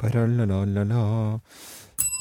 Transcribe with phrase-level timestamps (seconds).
[0.00, 1.38] Paralalalala.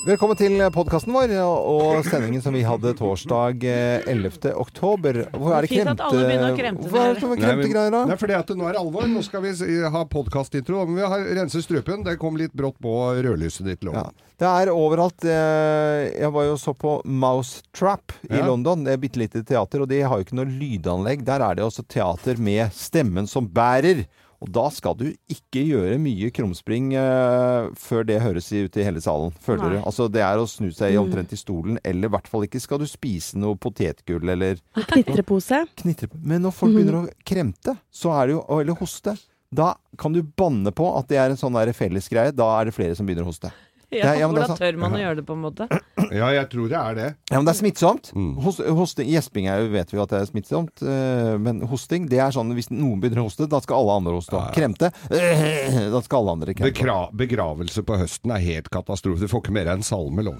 [0.07, 4.53] Velkommen til podkasten vår og sendingen som vi hadde torsdag eh, 11.
[4.55, 5.17] oktober.
[5.33, 8.15] Hvor er det Fint at alle begynner å kremte Hva er det sånne kremtegreier, Nei,
[8.15, 9.09] for fordi at nå er det alvor.
[9.11, 9.51] Nå skal vi
[9.95, 10.85] ha podkastintro.
[10.87, 12.05] Men vi har renset strupen.
[12.07, 12.93] Det kom litt brått på
[13.27, 13.83] rødlyset ditt.
[13.87, 13.99] Lov.
[13.99, 14.05] Ja.
[14.39, 15.27] Det er overalt.
[15.27, 18.45] eh, Jeg var jo så på Mousetrap i Ja.
[18.47, 18.87] London.
[18.87, 21.27] Det er bitte lite teater, og de har jo ikke noe lydanlegg.
[21.27, 24.05] Der er det også teater med stemmen som bærer.
[24.39, 29.01] Og da skal du ikke gjøre mye krumspring uh, før det høres ut i hele
[29.03, 29.71] salen, føler Nei.
[29.75, 29.87] du.
[29.91, 32.79] Altså det er å snu seg omtrent i stolen, eller i hvert fall ikke skal
[32.79, 35.65] du spise noe potetgull eller Knitrepose.
[35.81, 36.07] knitre.
[36.23, 39.17] Men når folk begynner å kremte, så er det jo, eller hoste,
[39.51, 42.31] da kan du banne på at det er en sånn fellesgreie.
[42.35, 43.51] Da er det flere som begynner å hoste.
[43.99, 45.65] Ja, ja, Hvordan tør man å gjøre det, på en måte?
[46.19, 47.07] Ja, jeg tror det er det.
[47.29, 48.11] Ja, men det er smittsomt.
[48.17, 48.31] Mm.
[48.41, 52.33] Hos, hosting, gjesping jo, vet vi at det er smittsomt, eh, men hosting, det er
[52.33, 54.37] sånn hvis noen begynner å hoste, da skal alle andre hoste.
[54.37, 54.53] Ja, ja.
[54.55, 54.91] Kremte,
[55.95, 56.71] da skal alle andre kremte.
[56.71, 59.25] Bekra begravelse på høsten er helt katastrofe.
[59.25, 60.39] Du får ikke mer enn salme, lov.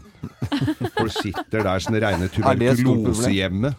[1.00, 2.73] Folk sitter der som reine det et stort problem?
[2.80, 3.75] tuberkulosehjemme.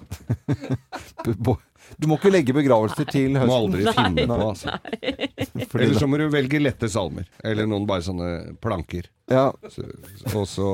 [1.98, 3.50] Du må ikke legge begravelser til høsten.
[3.50, 4.76] Må aldri aldri finne på, altså.
[5.70, 7.28] Fordi Eller så må du velge lette salmer.
[7.44, 8.30] Eller noen bare sånne
[8.62, 9.08] planker.
[9.30, 9.84] ja, Så,
[10.34, 10.68] og så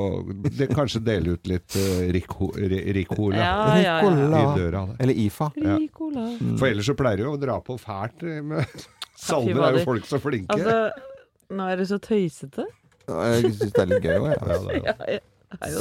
[0.47, 4.09] det, kanskje dele ut litt uh, Ricola Ja, ja, ja.
[4.09, 4.85] I døra.
[4.91, 4.95] Der.
[5.05, 5.51] Eller IFA.
[5.61, 5.77] Ja.
[6.57, 8.65] For ellers så pleier du jo å dra på fælt eh, med
[9.17, 10.53] Salmer er jo folk så flinke.
[10.53, 11.07] Altså,
[11.57, 12.67] nå er du så tøysete.
[13.07, 14.45] Jeg syns det er litt gøy òg, ja, ja.
[14.45, 15.75] det er, Ja, jeg er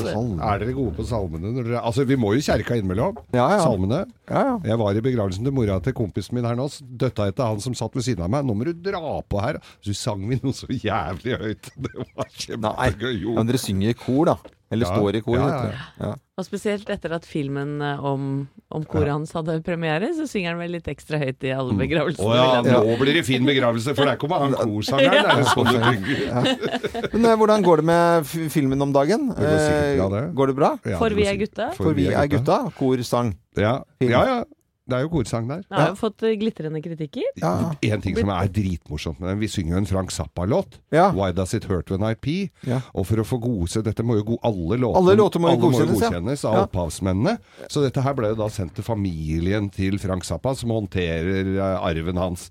[0.46, 1.50] er dere gode på salmene?
[1.56, 3.16] Dere, altså, vi må jo kjerka innimellom.
[3.34, 3.62] Ja, ja.
[3.64, 4.04] Salmene.
[4.30, 4.54] ja, ja.
[4.70, 6.68] Jeg var i begravelsen til mora til kompisen min her nå.
[6.86, 8.46] Døtta etter han som satt ved siden av meg.
[8.46, 9.58] Nå må du dra på her.
[9.82, 11.72] Så sang vi noe så jævlig høyt.
[11.86, 13.26] Det var kjempegøy.
[13.34, 14.55] Men dere synger i kor, da.
[14.70, 14.96] Eller Ja.
[14.96, 15.36] står i kor.
[15.38, 16.06] Ja, vet ja.
[16.06, 16.14] Ja.
[16.36, 20.58] Og spesielt etter at filmen eh, om, om koret hans hadde premiere, så synger han
[20.58, 22.26] vel litt ekstra høyt i alle begravelsene.
[22.26, 25.30] Å ja, nå blir det fin begravelse, for der kommer han korsangeren.
[25.30, 25.70] Er sånn?
[27.14, 29.30] Men eh, hvordan går det med filmen om dagen?
[29.38, 29.54] Det
[29.96, 30.24] går bra, det.
[30.26, 30.70] Eh, Går det bra?
[30.84, 31.70] Ja, For vi er gutta.
[31.78, 32.58] For vi er gutta.
[32.76, 33.32] Kor, sang.
[33.56, 33.78] Ja.
[34.02, 34.38] Ja, ja.
[34.86, 35.64] Det er jo korsang der.
[35.66, 37.24] Jeg har jo fått eh, glitrende kritikker.
[37.42, 37.72] Ja.
[37.88, 40.78] En ting som er dritmorsomt med den, vi synger jo en Frank Zappa-låt.
[40.94, 41.08] Ja.
[41.16, 42.52] Why Does It Hurt When I Pee?
[42.68, 42.78] Ja.
[42.94, 45.64] Og for å få godse Dette må jo go alle låter, Alle låter må jo
[45.66, 46.12] godkjennes, ja.
[46.12, 47.36] godkjennes av opphavsmennene.
[47.66, 51.86] Så dette her ble jo da sendt til familien til Frank Zappa, som håndterer eh,
[51.90, 52.46] arven hans.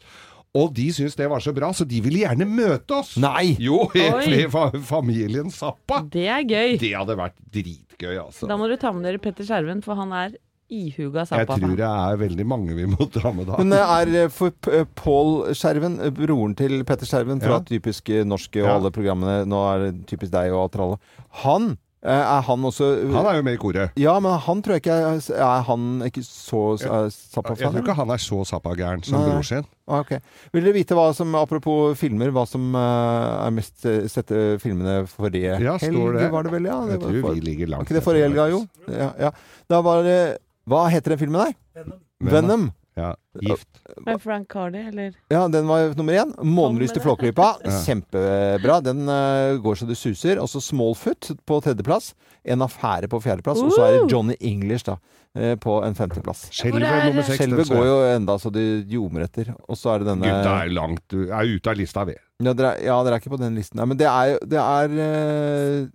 [0.56, 3.16] Og de syntes det var så bra, så de ville gjerne møte oss.
[3.20, 3.56] Nei!
[3.60, 6.02] Jo, egentlig fa familien Zappa.
[6.12, 6.78] Det er gøy.
[6.80, 8.48] Det hadde vært dritgøy, altså.
[8.52, 10.38] Da må du ta med dere Petter Skjerven, for han er
[10.70, 13.58] ihuga Jeg tror det er veldig mange vi må ta med da.
[13.62, 17.64] Men eh, er eh, for P- eh, Pål Skjerven, broren til Petter Skjerven fra Ja.
[17.70, 18.76] Typisk norske og Ja.
[18.80, 20.98] alle programmene, nå er det Typisk deg og Tralle,
[21.46, 23.96] han er han også Han er jo med i koret.
[23.98, 27.96] Ja, men han tror jeg ikke Er, er han ikke så uh, Jeg tror ikke
[27.98, 29.32] han er så Zappa-gæren som Nei.
[29.32, 29.66] bror sin.
[29.90, 30.12] Ah, ok.
[30.54, 33.82] Vil dere vite hva som, apropos filmer, hva som uh, er mest
[34.14, 36.20] sette filmene forrige Ja, står helg?
[36.20, 36.30] det.
[36.38, 36.78] Var det vel, ja?
[36.86, 38.62] Det Jeg var tror for- vi ligger Var langt ikke det forrige helga, jo?
[38.94, 39.32] Ja, ja.
[39.74, 40.20] Da var det
[40.66, 41.94] Hva heter den filmen der?
[42.26, 42.72] Venom.
[42.96, 43.10] Ja,
[43.44, 43.68] gift.
[44.06, 45.14] Med Frank Cardi, eller?
[45.28, 46.32] Ja, den var nummer én.
[46.40, 47.58] 'Månelys til Flåklypa'.
[47.66, 47.82] Ja.
[47.84, 48.80] Kjempebra.
[48.82, 50.40] Den uh, går så det suser.
[50.40, 52.14] Og så 'Smallfoot' på tredjeplass.
[52.46, 53.60] 'En affære' på fjerdeplass.
[53.60, 54.96] Og så er det 'Johnny English' da,
[55.36, 56.48] eh, på en femteplass.
[56.56, 59.52] Skjelvet går jo enda så det ljomer etter.
[59.68, 62.16] Og så er det denne Gutta er langt Er ute av lista, vi.
[62.40, 63.76] ja dere, er- ja, er ikke på den listen.
[63.76, 65.88] Nei, men det er jo Det er eh,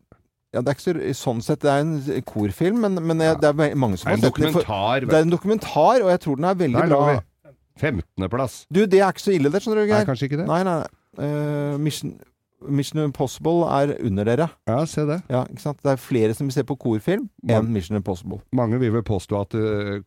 [0.54, 3.50] ja, det er ikke så, sånn sett Det er en korfilm, men, men jeg- det
[3.52, 4.52] er mange som har sett den.
[5.06, 7.12] Det er en dokumentar, og jeg tror den er veldig Der lå bra.
[7.14, 7.26] vi.
[7.80, 8.66] 15.-plass.
[8.70, 10.08] Du, det er ikke så ille, det, skjønner du, Nei, Geir.
[10.10, 10.46] kanskje ikke det?
[10.50, 10.74] Nei, nei.
[10.82, 11.24] nei.
[11.24, 12.10] Eh, Mission,
[12.68, 14.50] Mission Impossible er under dere.
[14.68, 15.22] Ja, se det.
[15.32, 15.78] Ja, ikke sant?
[15.82, 18.42] Det er flere som vil se på korfilm enn Mission Impossible.
[18.52, 20.02] Mange vil vel påstå at eh,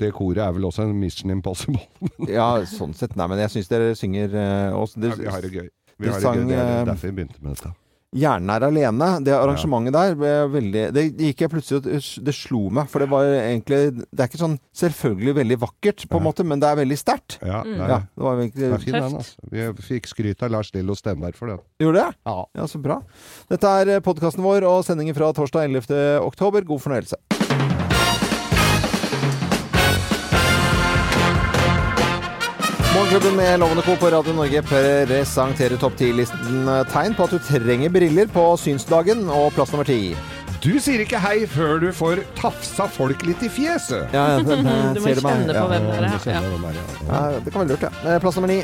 [0.00, 1.82] det koret er vel også en Mission Impossible.
[2.32, 3.14] Ja, sånn sett.
[3.18, 5.02] Nei, men jeg syns dere synger eh, også.
[5.04, 5.68] Ja, vi har det gøy.
[5.98, 6.48] Vi de har det sang, gøy.
[6.48, 7.74] Det er eh, derfor vi begynte med dette.
[8.12, 9.06] Hjernen er alene.
[9.24, 13.08] Det arrangementet der ble veldig Det gikk jeg plutselig og Det slo meg, for det
[13.08, 16.80] var egentlig Det er ikke sånn selvfølgelig veldig vakkert, på en måte, men det er
[16.82, 17.38] veldig sterkt.
[17.40, 17.78] Ja, Mm.
[17.78, 19.36] Ja, det var det er fin den, altså.
[19.50, 21.58] Vi fikk skryt av Lars Lillo Stenberg for det.
[21.80, 22.16] Gjorde det?
[22.26, 22.44] Ja.
[22.58, 23.00] Ja, så bra.
[23.48, 26.20] Dette er podkasten vår og sendingen fra torsdag 11.
[26.26, 26.64] oktober.
[26.66, 27.41] God fornøyelse.
[33.02, 33.96] Morgenklubben med Lovende Co.
[33.96, 39.48] på Radio Norge presenterer topp ti-listen tegn på at du trenger briller på synsdagen, og
[39.56, 40.12] plass nummer ti.
[40.62, 44.06] Du sier ikke hei før du får tafsa folk litt i fjeset.
[44.14, 47.18] Ja, ja, det, det, Du må kjenne på hvem det er, ja.
[47.42, 47.90] det kan være lurt, ja.
[48.06, 48.60] Eh, Plass nummer ni.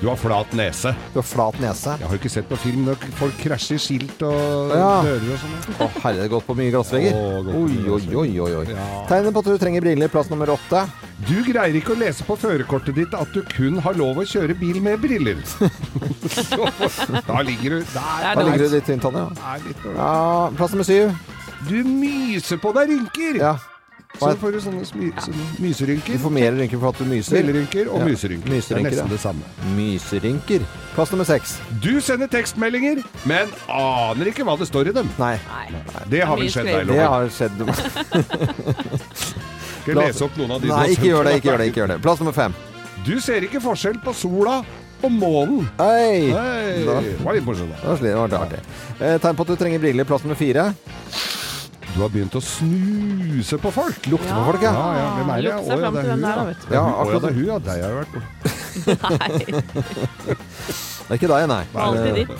[0.00, 0.90] Du har flat nese.
[1.14, 1.94] Du har flat nese.
[2.00, 4.90] Jeg har ikke sett på film når folk krasjer skilt og Ja.
[5.06, 5.54] dører og sånn.
[5.80, 7.14] Å, herre, det gått på mye glassvegger.
[7.16, 8.64] Oh, Oi, oi, oi, oi, oi.
[8.74, 9.06] Ja.
[9.08, 10.08] Tegnet på at du trenger briller.
[10.12, 10.82] Plass nummer åtte.
[11.26, 14.58] Du greier ikke å lese på førerkortet ditt at du kun har lov å kjøre
[14.60, 15.40] bil med briller.
[15.48, 15.70] Så,
[17.30, 18.20] da ligger du der.
[18.20, 19.56] er Da ligger du litt tynt an, ja.
[19.96, 20.50] ja.
[20.58, 21.16] Plass nummer syv.
[21.70, 23.40] Du myser på deg rynker!
[23.40, 23.54] Ja.
[24.18, 27.36] Så får du sånne, smy, sånne Du får mer rynker for at du myser.
[27.36, 28.04] Smilerynker og Ja.
[28.06, 28.48] myserynker.
[28.48, 29.42] Myserynker, det er nesten det samme.
[29.76, 30.60] Myserynker.
[30.94, 31.58] Plass nummer seks.
[31.82, 35.10] Du sender tekstmeldinger, men aner ikke hva det står i dem.
[35.18, 35.82] Nei, Nei.
[36.08, 37.52] Det har vel skjedd deg, deg, det har skjedd.
[39.86, 41.34] Skal jeg lese opp noen av de Nei, ikke gjør det.
[41.40, 42.00] ikke gjør det, ikke gjør det.
[42.02, 42.54] Plass nummer fem.
[43.06, 44.64] Du ser ikke forskjell på sola
[45.04, 45.68] og månen.
[45.78, 46.30] Hei!
[46.32, 47.70] Hei, Da- det var litt morsomt.
[47.70, 47.76] da.
[47.76, 48.60] Det var sli- det var artig.
[49.00, 50.04] Eh, Tegn på at du trenger briller.
[50.04, 50.74] Plass nummer fire.
[51.96, 54.04] Du har begynt å snuse på folk.
[54.12, 54.72] Lukte på folk, ja.
[54.76, 55.48] Ja, ja, hvem er det?
[55.48, 56.74] Lukte seg fram til hun, hvem det er, da, vet du.
[56.76, 57.56] Ja, akkurat det er hun, ja.
[57.64, 58.26] Deg har jeg vært borte.
[59.16, 59.30] Nei,
[61.06, 61.62] Det er ikke deg, nei.
[61.86, 62.32] alltid Det- ditt.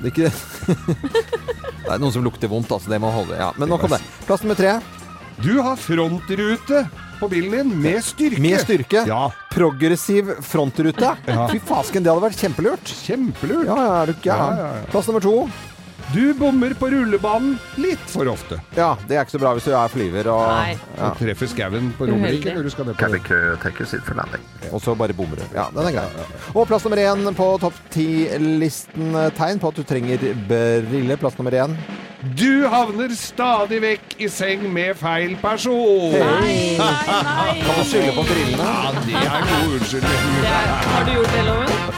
[0.00, 0.30] Det er ikke
[1.84, 2.88] Det er noen som lukter vondt, altså.
[2.92, 3.36] Det må holde.
[3.40, 4.00] Ja, men nok om det.
[4.28, 4.76] Plass nummer tre.
[5.40, 6.82] Du har frontrute
[7.20, 8.40] på bilen din med styrke.
[8.44, 9.06] Med styrke.
[9.08, 9.22] Ja,
[9.52, 11.14] Progressiv frontrute.
[11.28, 11.46] Ja.
[11.50, 12.92] Fy fasken, det hadde vært kjempelurt.
[13.06, 13.66] kjempelurt.
[13.68, 14.60] Ja, ja, er du gæren.
[14.60, 14.84] ja, ja.
[14.92, 15.34] Plass nummer to.
[16.14, 18.56] Du bommer på rullebanen litt for ofte.
[18.74, 20.72] Ja, det er ikke så bra hvis du er flyver og Nei.
[20.96, 21.10] ja.
[21.14, 22.08] Du treffer skauen på.
[22.10, 23.10] Romerike når du skal ned på
[24.72, 25.44] Og så bare bommer du.
[25.54, 26.26] Ja, den er grei.
[26.54, 29.14] Og plass nummer én på topp ti-listen.
[29.38, 31.20] Tegn på at du trenger briller.
[31.20, 31.78] Plass nummer én.
[32.36, 36.10] Du havner stadig vekk i seng med feil person.
[36.12, 36.90] Nei, nei,
[37.22, 37.54] nei.
[37.62, 38.66] Kan du skylde på brillene?
[38.66, 40.28] Ja, det er god unnskyldning.
[40.90, 41.90] Har du gjort det, Loven?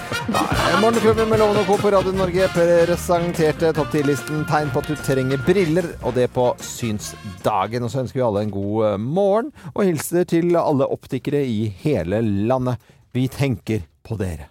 [0.83, 1.77] Morgenklubben med Loven og Co.
[1.77, 6.49] på Radio Norge presenterte topp 10-listen tegn på at du trenger briller, og det på
[6.59, 7.85] synsdagen.
[7.87, 11.69] Og så ønsker vi alle en god eh, morgen, og hilser til alle optikere i
[11.85, 12.19] hele
[12.51, 12.83] landet.
[13.15, 14.51] Vi tenker på dere.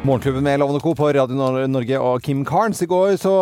[0.00, 0.94] Morgenklubben med Lovende Co.
[0.96, 2.78] på Radio Norge og Kim Carnes.
[2.82, 3.32] I går så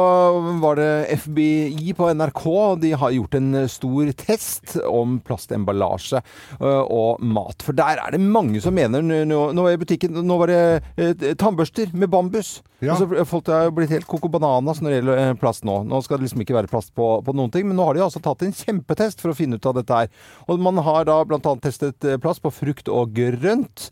[0.59, 0.89] var det
[1.23, 2.43] FBI på NRK.
[2.83, 6.19] De har gjort en stor test om plastemballasje
[6.59, 7.63] og mat.
[7.63, 10.59] For der er det mange som mener Nå, var i butikken Nå var det
[10.99, 12.57] eh, tannbørster med bambus.
[12.83, 12.95] Ja.
[12.95, 15.81] Altså, folk har blitt helt coco bananas når det gjelder eh, plast nå.
[15.87, 18.05] Nå skal det liksom ikke være plast på, på noen ting, men nå har de
[18.07, 20.11] altså tatt en kjempetest for å finne ut av dette her.
[20.51, 21.55] Og man har da bl.a.
[21.63, 23.89] testet eh, plast på frukt og grønt.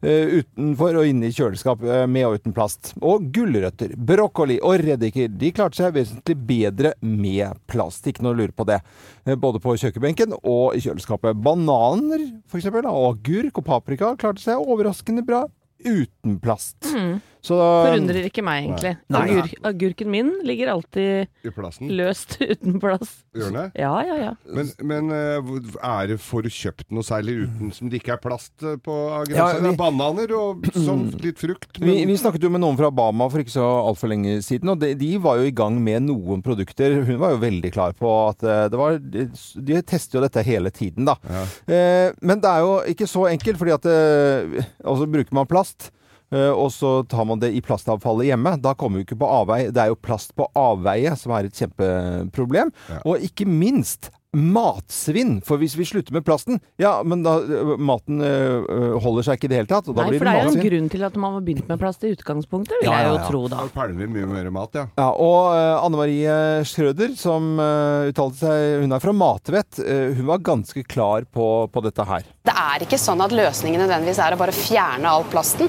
[0.00, 2.92] eh, utenfor og inne i kjøleskap eh, med og uten plast.
[3.00, 8.06] Og gulrøtter, brokkoli og reddiker de klarte seg vesentlig bedre med plast.
[8.10, 8.80] Ikke noe å lure på det.
[9.24, 11.38] Eh, Både på kjøkkenbenken og i kjøleskapet.
[11.40, 15.44] Bananer for eksempel, og agurk og paprika klarte seg overraskende bra
[15.80, 16.76] uten plast.
[17.40, 18.90] Så Forundrer ikke meg, egentlig.
[19.08, 19.20] Nei.
[19.32, 21.88] Agur, agurken min ligger alltid I plassen.
[21.96, 23.14] løst uten plass.
[23.32, 23.64] Gjør den det?
[23.80, 24.32] Ja, ja, ja.
[24.44, 28.52] Men, men eh, er det du kjøpt noe særlig uten som det ikke er plast
[28.66, 28.96] eh, på
[29.32, 31.80] Ja, vi- Det er bananer og sånn litt frukt.
[31.80, 34.82] Vi, vi snakket jo med noen fra Bama for ikke så altfor lenge siden, og
[34.82, 36.98] de, de var jo i gang med noen produkter.
[37.08, 40.70] Hun var jo veldig klar på at eh, det var De tester jo dette hele
[40.74, 41.16] tiden, da.
[41.24, 41.46] Ja.
[41.72, 45.88] Eh, men det er jo ikke så enkelt, fordi at eh, Altså bruker man plast.
[46.32, 48.56] Eh, Og så tar man det i plastavfallet hjemme.
[48.62, 49.72] Da kommer vi ikke på avveie.
[49.74, 52.72] Det er jo plast på avveie som er et kjempeproblem.
[52.90, 53.02] Ja.
[53.04, 55.40] Og ikke minst matsvinn.
[55.42, 59.48] For hvis vi slutter med plasten, ja, men da eh, maten eh, holder seg ikke
[59.48, 59.88] i det hele tatt.
[59.90, 61.46] Og da Nei, blir for det det er jo en grunn til at man har
[61.46, 63.24] begynt med plast i utgangspunktet, vil Ja, jeg jo ja.
[63.26, 63.64] tro, da.
[63.66, 64.84] Da pælmer vi mye mer mat, ja.
[65.00, 66.36] Ja, og uh, Anne Marie
[66.68, 69.80] Schrøder, som eh, uttalte seg Hun er fra Matvett.
[69.80, 72.22] hun var ganske klar på, på dette her.
[72.46, 75.68] Det er ikke sånn at løsningen nødvendigvis er å bare fjerne all plasten.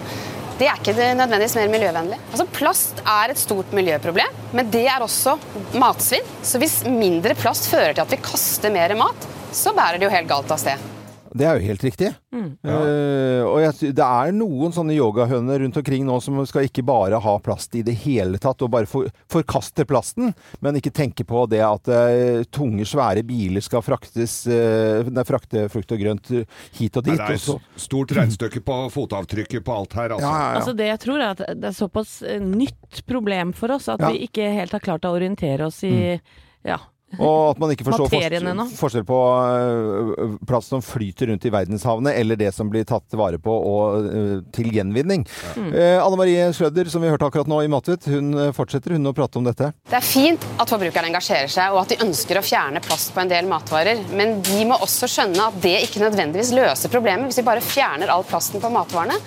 [0.62, 2.18] Det er ikke nødvendigvis mer miljøvennlig.
[2.30, 5.34] Altså, plast er et stort miljøproblem, men det er også
[5.74, 6.28] matsvinn.
[6.46, 9.26] Så hvis mindre plast fører til at vi kaster mer mat,
[9.58, 10.91] så bærer det jo helt galt av sted.
[11.34, 12.10] Det er jo helt riktig.
[12.36, 17.20] Eh, og jeg, det er noen sånne yogahøner rundt omkring nå som skal ikke bare
[17.24, 21.46] ha plast i det hele tatt, og bare for, forkaste plasten, men ikke tenke på
[21.52, 27.00] det at uh, tunge, svære biler skal fraktes, uh, nei, frakte frukt og grønt hit
[27.00, 27.24] og Nei, dit.
[27.24, 30.28] det er et stort regnestykke på fotavtrykket på alt her, altså.
[30.28, 30.60] ja, ja, ja.
[30.62, 34.12] Altså Det jeg tror er at det er såpass nytt problem for oss at Ja.
[34.12, 36.20] vi ikke helt har klart å orientere oss i
[36.68, 36.78] ja,
[37.20, 39.20] Og at man ikke forstår forskjell, forskjell på
[39.52, 44.08] øh, plast som flyter rundt i verdenshavene, eller det som blir tatt vare på og
[44.08, 45.26] øh, til gjenvinning.
[45.58, 49.12] Eh, Anne Marie Schrøder, som vi hørte akkurat nå i Matvet, hun øh, fortsetter hun
[49.12, 49.72] å prate om dette.
[49.90, 53.24] Det er fint at forbrukerne engasjerer seg og at de ønsker å fjerne plast på
[53.24, 57.42] en del matvarer, men de må også skjønne at det ikke nødvendigvis løser problemet hvis
[57.42, 59.20] vi bare fjerner all plasten på matvarene.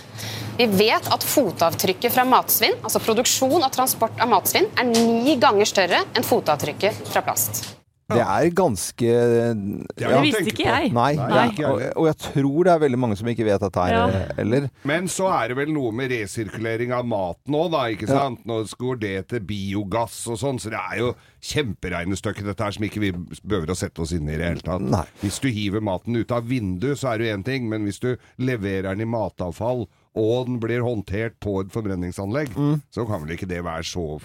[0.55, 5.67] Vi vet at fotavtrykket fra matsvinn, altså produksjon og transport av matsvinn, er ni ganger
[5.67, 7.65] større enn fotavtrykket fra plast.
[8.05, 9.55] Det er ganske ja,
[9.97, 10.91] Det visste ikke jeg.
[10.93, 11.15] Nei.
[11.17, 13.95] Nei, jeg og, og jeg tror det er veldig mange som ikke vet dette her,
[13.97, 14.03] Ja.
[14.13, 14.67] eh, eller?
[14.87, 18.45] Men så er det vel noe med resirkulering av maten òg, da, ikke sant?
[18.47, 21.11] Nå går det til biogass og sånn, så det er jo
[21.49, 24.65] kjemperegnestykke dette her som ikke vi behøver å sette oss inn i i det hele
[24.69, 24.85] tatt.
[24.85, 25.07] Nei.
[25.25, 28.03] Hvis du hiver maten ut av vinduet, så er det jo én ting, men hvis
[28.05, 32.55] du leverer den i matavfall, og den blir håndtert på et forbrenningsanlegg,
[32.95, 34.21] så kan vel ikke det være så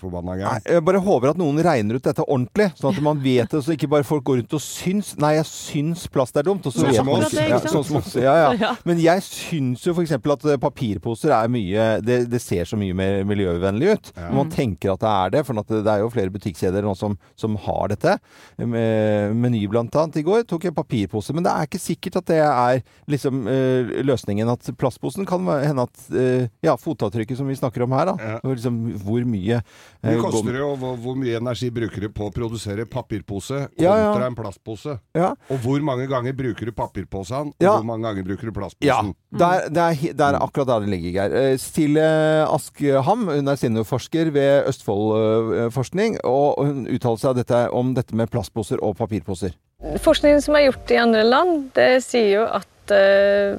[0.00, 0.64] forbanna gæren.
[0.68, 3.74] jeg bare håper at noen regner ut dette ordentlig, sånn at man vet det, så
[3.76, 6.66] ikke bare folk går rundt og syns Nei, jeg syns plast er dumt.
[6.66, 7.34] Og så Sånn som oss.
[7.36, 8.14] Ja, sånn som oss.
[8.18, 8.52] Ja, ja.
[8.66, 8.72] Ja.
[8.88, 10.14] Men jeg syns jo f.eks.
[10.16, 14.10] at eh, papirposer er mye det, det ser så mye mer miljøvennlig ut.
[14.34, 17.16] Man tenker at det er det, for at det, er jo flere butikkjeder nå som,
[17.38, 18.16] som har dette.
[18.58, 20.20] Meny blant annet.
[20.20, 23.94] I går tok jeg papirpose, men det er ikke sikkert at det er liksom eh,
[24.06, 24.50] løsningen.
[24.52, 28.16] At plastposen kan hende at eh, Ja, fotavtrykket som vi snakker om her, da.
[28.20, 28.40] Ja.
[28.46, 29.60] Liksom hvor mye
[30.02, 33.62] Hvor eh, koster det, og hvor, hvor mye energi bruker du på å produsere papirpose
[33.72, 34.26] kontra Ja, ja.
[34.26, 34.98] en plastpose?
[35.16, 35.32] Ja.
[35.50, 37.76] Og hvor mange ganger bruker du papirposen, og Ja.
[37.78, 38.86] hvor mange ganger bruker du plastposen?
[38.86, 39.00] Ja,
[39.38, 41.36] der, det, er, det er akkurat der det ligger, Geir.
[41.52, 42.06] Eh, Stille
[42.46, 48.82] Askham, hun er seniorforsker ved Østfoldforskning, og hun uttaler seg dette, om dette med plastposer
[48.84, 49.54] og papirposer.
[50.02, 53.58] Forskningen som er gjort i andre land, det sier jo at eh,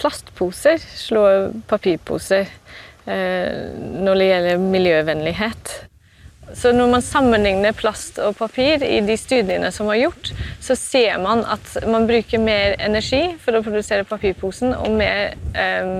[0.00, 2.54] plastposer slår papirposer eh,
[3.08, 5.70] når det gjelder miljøvennlighet.
[6.56, 10.30] Så når man sammenligner plast og papir i de studiene som er gjort,
[10.64, 15.92] så ser man at man bruker mer energi for å produsere papirposen og mer eh,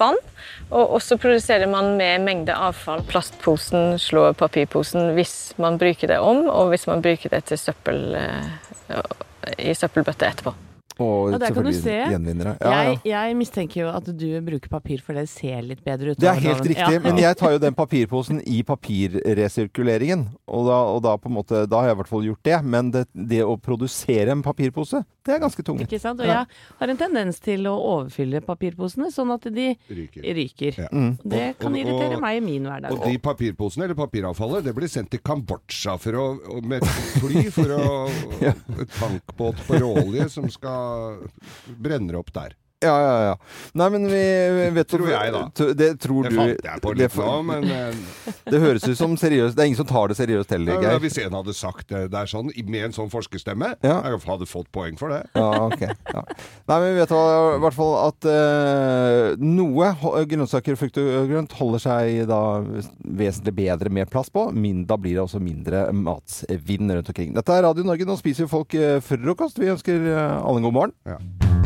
[0.00, 0.20] vann.
[0.72, 3.04] Og også produserer man mer mengde avfall.
[3.08, 8.16] Plastposen slår papirposen hvis man bruker det om, og hvis man bruker det til søppel
[8.16, 8.52] eh,
[9.60, 10.56] i søppelbøtte etterpå.
[11.02, 12.10] Og Ja, der kan du selvfølgelig se.
[12.14, 12.54] gjenvinnere.
[12.62, 12.72] Ja.
[12.88, 16.20] Jeg, jeg mistenker jo at du bruker papir, for det ser litt bedre ut.
[16.22, 17.00] Det er helt riktig, Ja.
[17.04, 20.26] men jeg tar jo den papirposen i papirresirkuleringen.
[20.48, 22.58] Og da, og da måte, da har jeg i hvert fall gjort det.
[22.64, 25.80] Men det, det å produsere en papirpose, det er ganske tungt.
[25.86, 26.20] Ikke sant?
[26.20, 26.46] Og jeg
[26.80, 30.22] har en tendens til å overfylle papirposene, sånn at de Ryker.
[30.34, 30.78] ryker.
[30.82, 30.88] Ja.
[30.92, 31.18] Mm.
[31.22, 32.92] Det Og- kan irritere og- meg i min hverdag.
[32.92, 36.82] Og de papirposene, eller papiravfallet, det blir sendt til Kambodsja for å, med
[37.20, 38.08] fly for å
[38.82, 41.18] Et tankbåt på råolje som skal
[41.78, 42.54] brenner opp der.
[42.82, 43.34] Ja, ja, ja.
[43.78, 44.22] Nei, men vi
[44.76, 45.42] vet Tror jeg, da.
[45.78, 46.36] Det tror Det du.
[46.40, 48.00] fant jeg på litt nå, men eh,
[48.52, 49.54] det høres ut som seriøst.
[49.56, 51.02] Det er ingen som tar det seriøst heller, ja, Geir.
[51.04, 54.00] hvis en hadde sagt det der sånn, med en sånn forskerstemme, Ja.
[54.04, 55.22] jeg hadde fått poeng for det.
[55.38, 55.86] Ja, ok.
[56.12, 56.24] Ja.
[56.68, 59.92] Nei, men vi vet i hvert fall at eh, noe
[60.28, 62.40] grønnsaker, frukt og grønt holder seg da
[63.04, 64.48] vesentlig bedre med plass på.
[64.52, 67.32] Min, da blir det også mindre matsvinn rundt omkring.
[67.36, 68.06] Dette er Radio Norge.
[68.08, 69.60] Nå spiser jo folk eh, frokost.
[69.62, 70.96] Vi ønsker alle en god morgen.
[71.08, 71.61] Ja.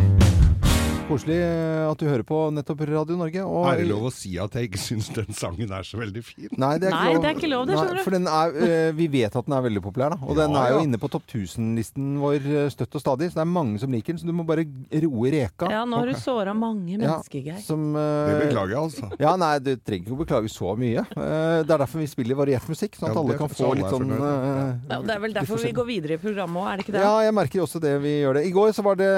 [1.07, 3.43] Koselig eh, at du hører på nettopp Radio Norge.
[3.47, 6.23] Og, Er det lov å si at jeg ikke syns den sangen er så veldig
[6.27, 6.49] fin?
[6.59, 7.21] Nei, det er, Nei, ikke lov.
[7.23, 7.99] det er ikke lov, det skjønner du.
[8.01, 10.19] Nei, For den er, eh, vi vet at den er veldig populær, da.
[10.27, 10.87] Og den er jo ja.
[10.89, 13.29] inne på topp 1000-listen vår eh, støtt og stadig.
[13.31, 14.65] Så det er mange som liker den, så du må bare
[15.07, 15.69] roe reka.
[15.77, 17.63] Ja, nå har du såra mange Ja, mennesker, Geir.
[17.69, 19.13] som, Det eh, beklager jeg, altså.
[19.23, 21.07] Ja, nei, du trenger ikke å beklage så mye.
[21.15, 23.87] Uh, Det er derfor vi spiller variert musikk, sånn at Ja, alle kan få litt
[23.95, 24.27] sånn fornøyd.
[24.27, 26.99] eh, Ja, det er vel derfor vi går videre i programmet òg, er det ikke
[26.99, 27.07] det?
[27.07, 28.45] Ja, jeg merker også det vi gjør det.
[28.51, 29.15] I går så var det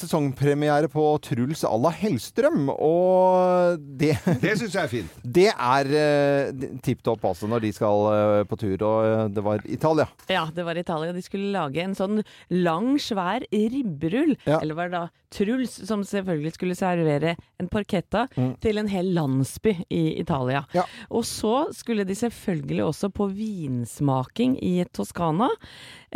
[0.00, 4.14] sesongpremiere på Truls à la Hellstrøm, og det
[4.44, 5.18] Det syns jeg er fint.
[5.36, 8.76] Det er uh, tipp topp, altså, når de skal uh, på tur.
[8.86, 10.06] Og eh, det var Italia.
[10.30, 11.14] Ja, det var Italia.
[11.14, 14.36] De skulle lage en sånn lang, svær ribberull.
[14.46, 14.60] Ja.
[14.60, 15.06] Eller var det da
[15.36, 18.26] Truls som selvfølgelig skulle servere en porchetta
[18.62, 20.62] til en hel landsby i Italia.
[20.76, 20.86] Ja.
[21.10, 25.50] Og så skulle de selvfølgelig også på vinsmaking i Toskana.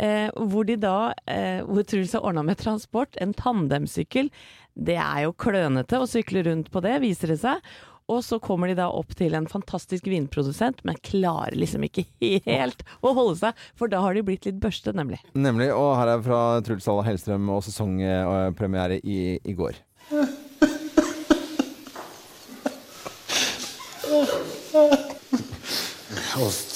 [0.01, 3.17] Eh, hvor de da eh, Hvor Truls har ordna med transport.
[3.21, 4.31] En tandemsykkel.
[4.73, 7.63] Det er jo klønete å sykle rundt på det, viser det seg.
[8.11, 12.83] Og så kommer de da opp til en fantastisk vinprodusent, men klarer liksom ikke helt
[12.99, 15.21] å holde seg, for da har de blitt litt børste, nemlig.
[15.31, 15.69] Nemlig.
[15.75, 19.79] Og her er fra Truls à Hellstrøm og sesongpremiere i, i går.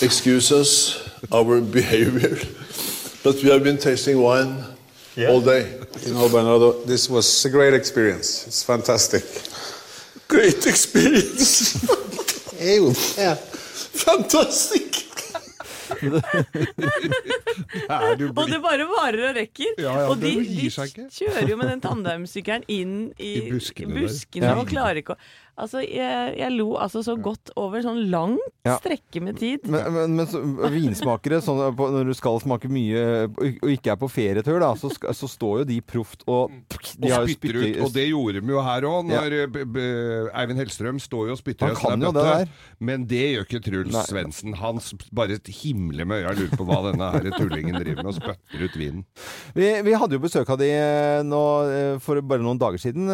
[0.01, 2.37] excuse us our behavior,
[3.23, 4.74] but we have been tasting wine
[5.17, 5.79] all day.
[6.05, 8.47] You know, Bernardo, this was a great experience.
[8.47, 9.23] It's fantastic.
[10.27, 11.85] Great experience.
[12.57, 13.35] Yeah.
[13.35, 15.05] Fantastic.
[15.95, 16.11] det
[18.37, 19.65] Og det bare varer og rekker.
[19.77, 23.95] Ja, ja, og de, de kjører jo med den tandemsykkelen inn i, I buskene i
[24.05, 25.17] buskene og klarer ikke å
[25.55, 28.73] Altså, jeg, jeg lo altså så godt over sånn langt Ja.
[28.81, 29.67] strekke med tid.
[29.71, 30.39] Men, men, men så,
[30.73, 34.89] vinsmakere, sånn, på, når du skal smake mye og ikke er på ferietur, da, så,
[34.91, 36.51] så står jo de proft og
[36.99, 37.77] de og spytter ut.
[37.85, 41.71] Og det gjorde de jo her òg, når eh, Eivind Hellstrøm står jo og spytter
[41.71, 42.51] Han kan jo det der.
[42.89, 43.95] Men det gjør ikke Truls.
[44.09, 44.57] Svendsen.
[44.59, 44.81] Han
[45.15, 48.65] bare himler med øya og lurer på hva denne her tullingen driver med, og spytter
[48.65, 49.05] ut vinen.
[49.55, 53.07] Vi, vi hadde jo besøk av de eh, nå eh, for bare noen dager siden.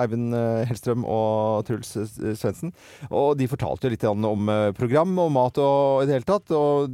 [0.00, 0.32] Eivind
[0.70, 1.25] Hellstrøm og
[1.68, 1.92] Truls
[2.40, 2.72] Svendsen.
[3.10, 6.52] Og de fortalte jo litt om eh, program og mat og i det hele tatt.
[6.56, 6.90] Og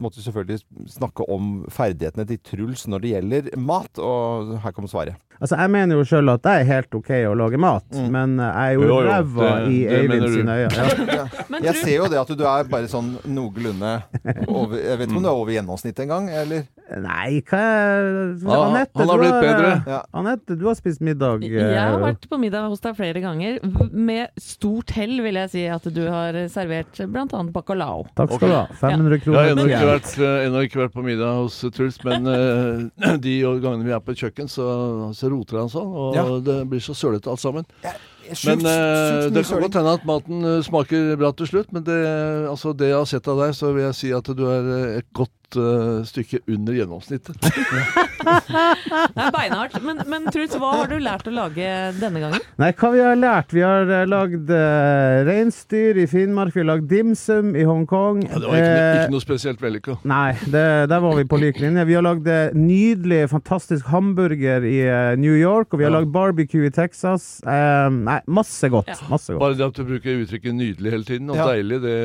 [0.00, 0.62] måtte selvfølgelig
[0.96, 4.02] snakke om ferdighetene til Truls når det gjelder mat.
[4.02, 5.20] Og her kommer svaret.
[5.40, 8.76] Altså, jeg mener jo sjøl at det er helt OK å lage mat, men jeg
[8.76, 10.84] er jo ræva i Eivind sine øyne.
[10.84, 11.24] Ja.
[11.54, 11.58] Ja.
[11.70, 13.90] Jeg ser jo det at du er bare sånn noenlunde
[14.48, 16.64] over Jeg vet ikke om du er over gjennomsnittet engang, eller?
[17.02, 19.70] Nei, hva ah, Anette, han har du blitt bedre.
[19.90, 20.00] Ja.
[20.14, 21.42] Anette, du har spist middag.
[21.44, 23.58] eh, Jeg har vært på middag hos deg flere ganger.
[23.92, 27.42] Med stort hell vil jeg si at du har servert bl.a.
[27.54, 28.06] bacalao.
[28.16, 28.64] Takk skal du ha.
[28.80, 29.40] 500 Jeg kroner.
[29.40, 33.16] har ennå ikke, vært, eh, ennå ikke vært på middag hos eh, Truls, men eh,
[33.26, 36.26] de gangene vi er på et kjøkken, så, så roter han sånn, og Ja.
[36.44, 37.64] det blir så sølete alt sammen.
[38.24, 41.72] Sjukt- Men eh, mye det kan godt hende at maten eh, smaker bra til slutt,
[41.76, 41.98] men det,
[42.48, 44.98] altså det jeg har sett av deg, så vil jeg si at du er eh,
[45.02, 45.43] et godt eh,
[46.08, 47.36] stykke under gjennomsnittet.
[48.24, 49.74] Det er beinhardt.
[49.84, 51.66] Men, men Truls, hva har du lært å lage
[52.00, 52.40] denne gangen?
[52.60, 53.52] Nei, hva vi har lært?
[53.52, 58.22] Vi har uh, lagd uh, reinsdyr i Finnmark, vi har lagd dimsum i Hongkong.
[58.28, 59.96] Ja, det var ikke, Eh, ikke noe spesielt vellykka.
[60.08, 61.84] Nei, det, der var vi på lik linje.
[61.88, 65.98] Vi har lagd eh, nydelig, fantastisk hamburger i uh, New York, og vi har Ja.
[66.00, 67.42] lagd barbecue i Texas.
[67.44, 68.88] Uh, nei, masse godt.
[68.88, 68.96] Ja.
[69.12, 69.42] Masse godt.
[69.44, 71.46] Bare det at du bruker uttrykket 'nydelig' hele tiden, og Ja.
[71.50, 71.98] 'deilig', det,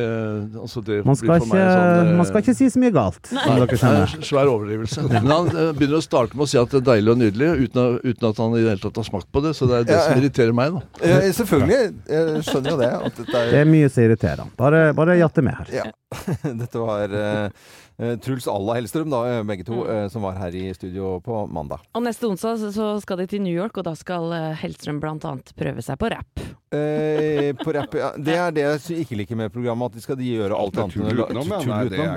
[0.59, 2.83] altså det Man blir skal, for ikke, meg sånn eh, man skal ikke si så
[2.83, 5.03] mye galt, som Nei, dere er en svær overdrivelse.
[5.11, 7.49] Men han eh, begynner å starte med å si at det er deilig og nydelig,
[7.67, 9.51] uten, å- uten at han i det hele tatt har smakt på det.
[9.57, 10.07] Så det er det Ja, ja.
[10.09, 11.05] som irriterer meg, da.
[11.11, 11.81] Ja, selvfølgelig.
[12.09, 12.91] Jeg skjønner jo det.
[12.99, 14.51] At dette Det er er mye som irriterer han.
[14.57, 15.69] Bare, bare jatte med her.
[15.81, 15.85] Ja.
[16.63, 17.49] Dette var eh,
[17.99, 19.89] Truls Allah Hellstrøm, da, eh, begge to, Mm.
[19.89, 21.79] eh, som var her i studio på mandag.
[21.95, 25.15] Og neste onsdag så- skal de til New York, og da skal eh, Hellstrøm bl.a.
[25.57, 26.39] prøve seg på rapp.
[26.71, 28.11] Eh, på rapp, ja.
[28.15, 30.95] Det er det jeg ikke liker med programmet, at de skal de gjøre alt, annet
[30.95, 31.43] enn å tull er utenom.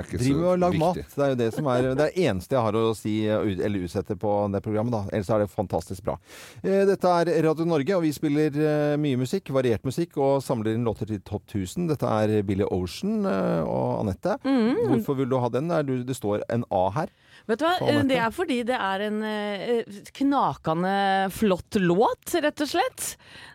[0.03, 0.95] ikke så Driver og mat.
[0.95, 3.79] Det er jo det som er det er eneste jeg har å si eh, eller
[3.87, 4.91] utsette på det programmet.
[4.91, 5.03] da.
[5.11, 6.17] Ellers er det fantastisk bra.
[6.63, 10.75] Eh, Dette er Radio Norge, og vi spiller eh, mye musikk, variert musikk, og samler
[10.75, 11.87] inn låter til Topp 1000.
[11.87, 14.37] Dette er Billy Ocean eh, og Anette.
[14.45, 14.87] Mm.
[14.93, 15.67] Hvorfor vil du ha den?
[15.79, 17.11] Er du, det står en A her.
[17.43, 17.73] Vet du hva,
[18.07, 20.91] det er fordi det er en eh, knakende
[21.35, 23.07] flott låt, rett og slett.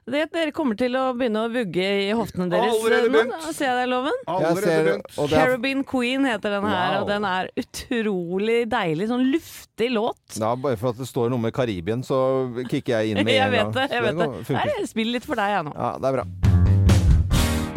[0.08, 3.46] Det, dere kommer til å begynne å vugge i hoftene deres Allerede begynt.
[3.56, 4.20] Ser jeg deg, Loven?
[4.28, 5.32] Allerede begynt.
[5.32, 7.00] Caribbean Queen heter den her, Wow.
[7.06, 9.08] og den er utrolig deilig.
[9.08, 10.37] Sånn luftig låt.
[10.40, 12.20] ja, bare for at det står noe med Karibien, så
[12.68, 13.72] kicker jeg inn med Jeg en vet gang.
[13.81, 13.88] det.
[13.96, 14.68] jeg vet det.
[14.76, 15.74] jeg spiller litt for deg, jeg nå.
[15.76, 16.47] Ja, det er bra.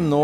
[0.00, 0.22] Nå,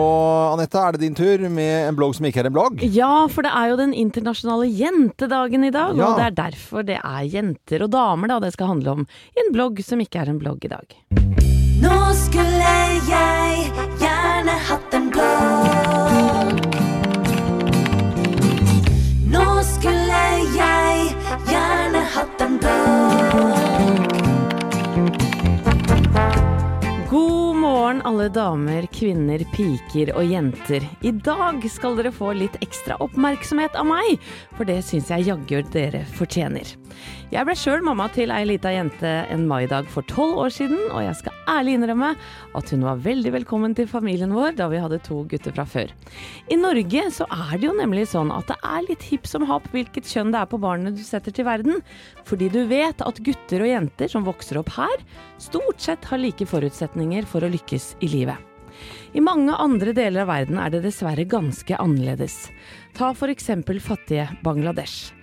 [0.55, 2.81] Anette, er det din tur med en blogg som ikke er en blogg.
[2.95, 6.09] Ja, for det er jo den internasjonale jentedagen i dag, Ja.
[6.09, 9.41] og det er derfor det er jenter og damer da det skal handle om i
[9.45, 10.97] en blogg som ikke er en blogg i dag.
[11.79, 12.75] Nå skulle
[13.09, 16.67] jeg gjerne hatt en blogg.
[19.31, 20.25] Nå skulle
[20.57, 21.15] jeg
[21.47, 23.58] gjerne hatt en blogg.
[27.89, 30.85] Morgen alle damer, kvinner, piker og jenter.
[31.01, 34.19] I dag skal dere få litt ekstra oppmerksomhet av meg,
[34.59, 36.69] for det syns jeg jaggu dere fortjener.
[37.29, 41.03] Jeg ble sjøl mamma til ei lita jente en maidag for tolv år siden, og
[41.05, 42.15] jeg skal ærlig innrømme
[42.57, 45.93] at hun var veldig velkommen til familien vår da vi hadde to gutter fra før.
[46.49, 49.69] I Norge så er det jo nemlig sånn at det er litt hipp som happ
[49.75, 51.83] hvilket kjønn det er på barnet du setter til verden,
[52.25, 54.97] fordi du vet at gutter og jenter som vokser opp her,
[55.37, 58.41] stort sett har like forutsetninger for å lykkes i livet.
[59.13, 62.47] I mange andre deler av verden er det dessverre ganske annerledes.
[62.97, 65.18] Ta eksempel fattige Bangladesh.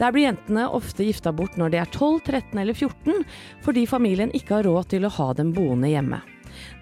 [0.00, 3.24] Der blir jentene ofte gifta bort når de er 12, 13 eller 14,
[3.64, 6.22] fordi familien ikke har råd til å ha dem boende hjemme.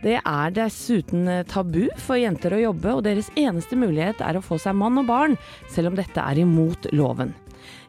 [0.02, 4.44] Det er dessuten eh, tabu for jenter å jobbe, og deres eneste mulighet er å
[4.44, 5.36] få seg mann og barn,
[5.70, 7.34] selv om dette er imot loven.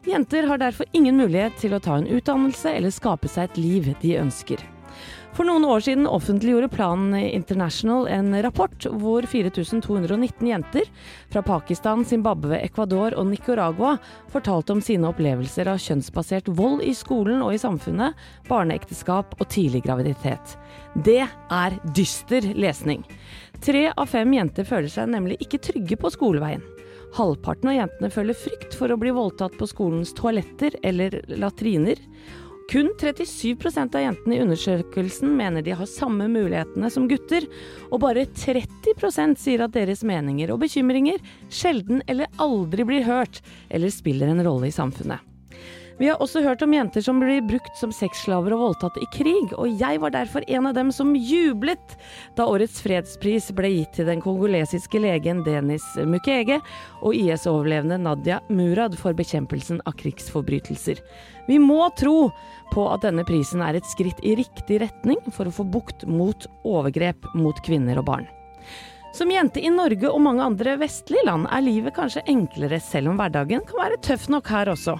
[0.08, 3.90] Jenter har derfor ingen mulighet til å ta en utdannelse eller skape seg et liv
[4.02, 4.62] de ønsker.
[5.40, 10.90] For noen år siden offentliggjorde Plan International en rapport hvor 4219 jenter
[11.32, 13.94] fra Pakistan, Zimbabwe, Ecuador og Nicaragua
[14.28, 19.80] fortalte om sine opplevelser av kjønnsbasert vold i skolen og i samfunnet, barneekteskap og tidlig
[19.86, 20.58] graviditet.
[21.08, 23.00] Det er dyster lesning.
[23.64, 26.68] Tre av fem jenter føler seg nemlig ikke trygge på skoleveien.
[27.16, 31.96] Halvparten av jentene føler frykt for å bli voldtatt på skolens toaletter eller latriner.
[32.70, 37.48] Kun 37% av jentene i undersøkelsen mener de har samme mulighetene som gutter,
[37.90, 41.18] og bare 30% sier at deres meninger og bekymringer
[41.50, 43.42] sjelden eller aldri blir hørt
[43.74, 45.29] eller spiller en rolle i samfunnet.
[46.00, 49.50] Vi har også hørt om jenter som blir brukt som sexslaver og voldtatt i krig,
[49.52, 51.96] og jeg var derfor en av dem som jublet
[52.38, 56.56] da årets fredspris ble gitt til den kongolesiske legen Denis Mukege
[57.02, 61.02] og IS-overlevende Nadia Murad for bekjempelsen av krigsforbrytelser.
[61.50, 62.30] Vi må tro
[62.72, 66.48] på at denne prisen er et skritt i riktig retning for å få bukt mot
[66.64, 68.30] overgrep mot kvinner og barn.
[69.12, 73.20] Som jente i Norge og mange andre vestlige land er livet kanskje enklere, selv om
[73.20, 74.96] hverdagen kan være tøff nok her også.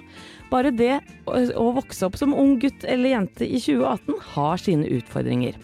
[0.51, 0.97] Bare det
[1.31, 5.59] å vokse opp som ung gutt eller jente i 2018 har sine utfordringer.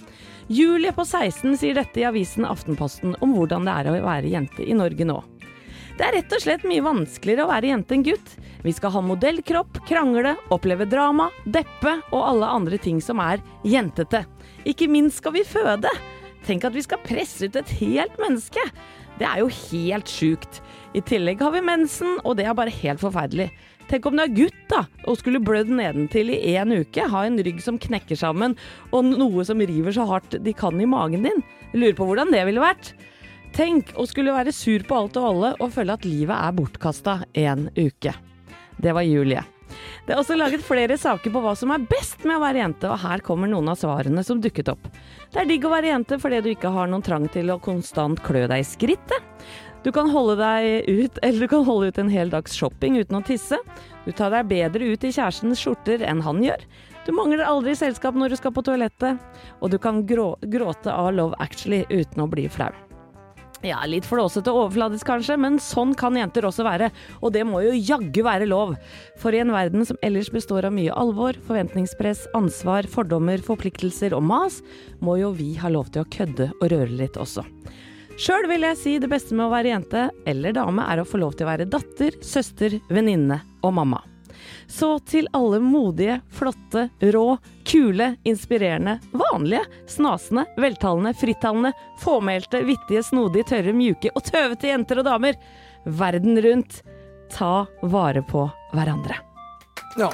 [0.46, 4.62] Julie på 16 sier dette i avisen Aftenposten om hvordan det er å være jente
[4.62, 5.18] i Norge nå.
[5.96, 8.34] Det er rett og slett mye vanskeligere å være jente enn gutt.
[8.62, 14.22] Vi skal ha modellkropp, krangle, oppleve drama, deppe og alle andre ting som er jentete.
[14.68, 15.90] Ikke minst skal vi føde.
[16.46, 18.62] Tenk at vi skal presse ut et helt menneske.
[19.16, 20.60] Det er jo helt sjukt.
[20.92, 23.48] I tillegg har vi mensen, og det er bare helt forferdelig.
[23.86, 27.38] Tenk om du er gutt da, og skulle blødd nedentil i én uke, ha en
[27.38, 28.56] rygg som knekker sammen,
[28.90, 31.44] og noe som river så hardt de kan i magen din.
[31.70, 32.94] Jeg lurer på hvordan det ville vært.
[33.56, 37.20] Tenk å skulle være sur på alt og alle og føle at livet er bortkasta
[37.46, 38.12] en uke.
[38.82, 39.44] Det var Julie.
[40.06, 42.90] Det er også laget flere saker på hva som er best med å være jente,
[42.90, 44.90] og her kommer noen av svarene som dukket opp.
[45.32, 48.22] Det er digg å være jente fordi du ikke har noen trang til å konstant
[48.26, 49.25] klø deg i skrittet.
[49.86, 53.20] Du kan holde deg ut, eller du kan holde ut en hel dags shopping uten
[53.20, 53.60] å tisse.
[54.02, 56.64] Du tar deg bedre ut i kjærestens skjorter enn han gjør.
[57.06, 59.22] Du mangler aldri selskap når du skal på toalettet.
[59.62, 62.72] Og du kan grå, gråte av Love Actually uten å bli flau.
[63.64, 66.90] Ja, litt flåsete og overfladisk kanskje, men sånn kan jenter også være.
[67.22, 68.74] Og det må jo jaggu være lov.
[69.22, 74.26] For i en verden som ellers består av mye alvor, forventningspress, ansvar, fordommer, forpliktelser og
[74.26, 74.60] mas,
[74.98, 77.46] må jo vi ha lov til å kødde og røre litt også.
[78.16, 81.18] Sjøl vil jeg si det beste med å være jente eller dame er å få
[81.20, 84.00] lov til å være datter, søster, venninne og mamma.
[84.72, 87.36] Så til alle modige, flotte, rå,
[87.68, 95.08] kule, inspirerende, vanlige, snasende, veltalende, frittalende, fåmælte, vittige, snodige, tørre, mjuke og tøvete jenter og
[95.12, 95.36] damer
[95.84, 96.80] verden rundt,
[97.36, 99.20] ta vare på hverandre.
[99.96, 100.08] Ja,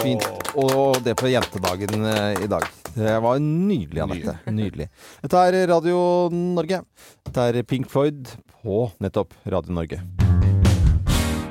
[0.00, 0.24] fint.
[0.56, 2.66] Og det på jentedagen eh, i dag.
[2.94, 4.34] Det var nydelig, Anette.
[4.52, 4.88] Nydelig.
[5.22, 6.02] Dette er Radio
[6.32, 6.82] Norge.
[7.24, 10.21] Dette er Pink Floyd på nettopp Radio Norge.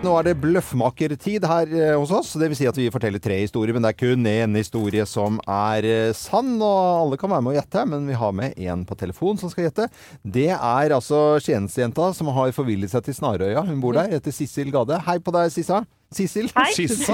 [0.02, 2.32] Nå er det bløffmakertid her eh, hos oss.
[2.42, 5.38] Det vil si at vi forteller tre historier, men det er kun én historie som
[5.46, 6.56] er eh, sann.
[6.58, 9.54] Og alle kan være med å gjette, men vi har med en på telefon som
[9.54, 9.86] skal gjette.
[10.26, 13.62] Det er altså skiensjenta som har forvillet seg til Snarøya.
[13.70, 14.98] Hun bor der, heter Sissel Gade.
[15.06, 15.84] Hei på deg, Sissa.
[16.12, 16.50] Sissel?
[16.58, 16.66] Hei.
[16.76, 17.14] Sissa.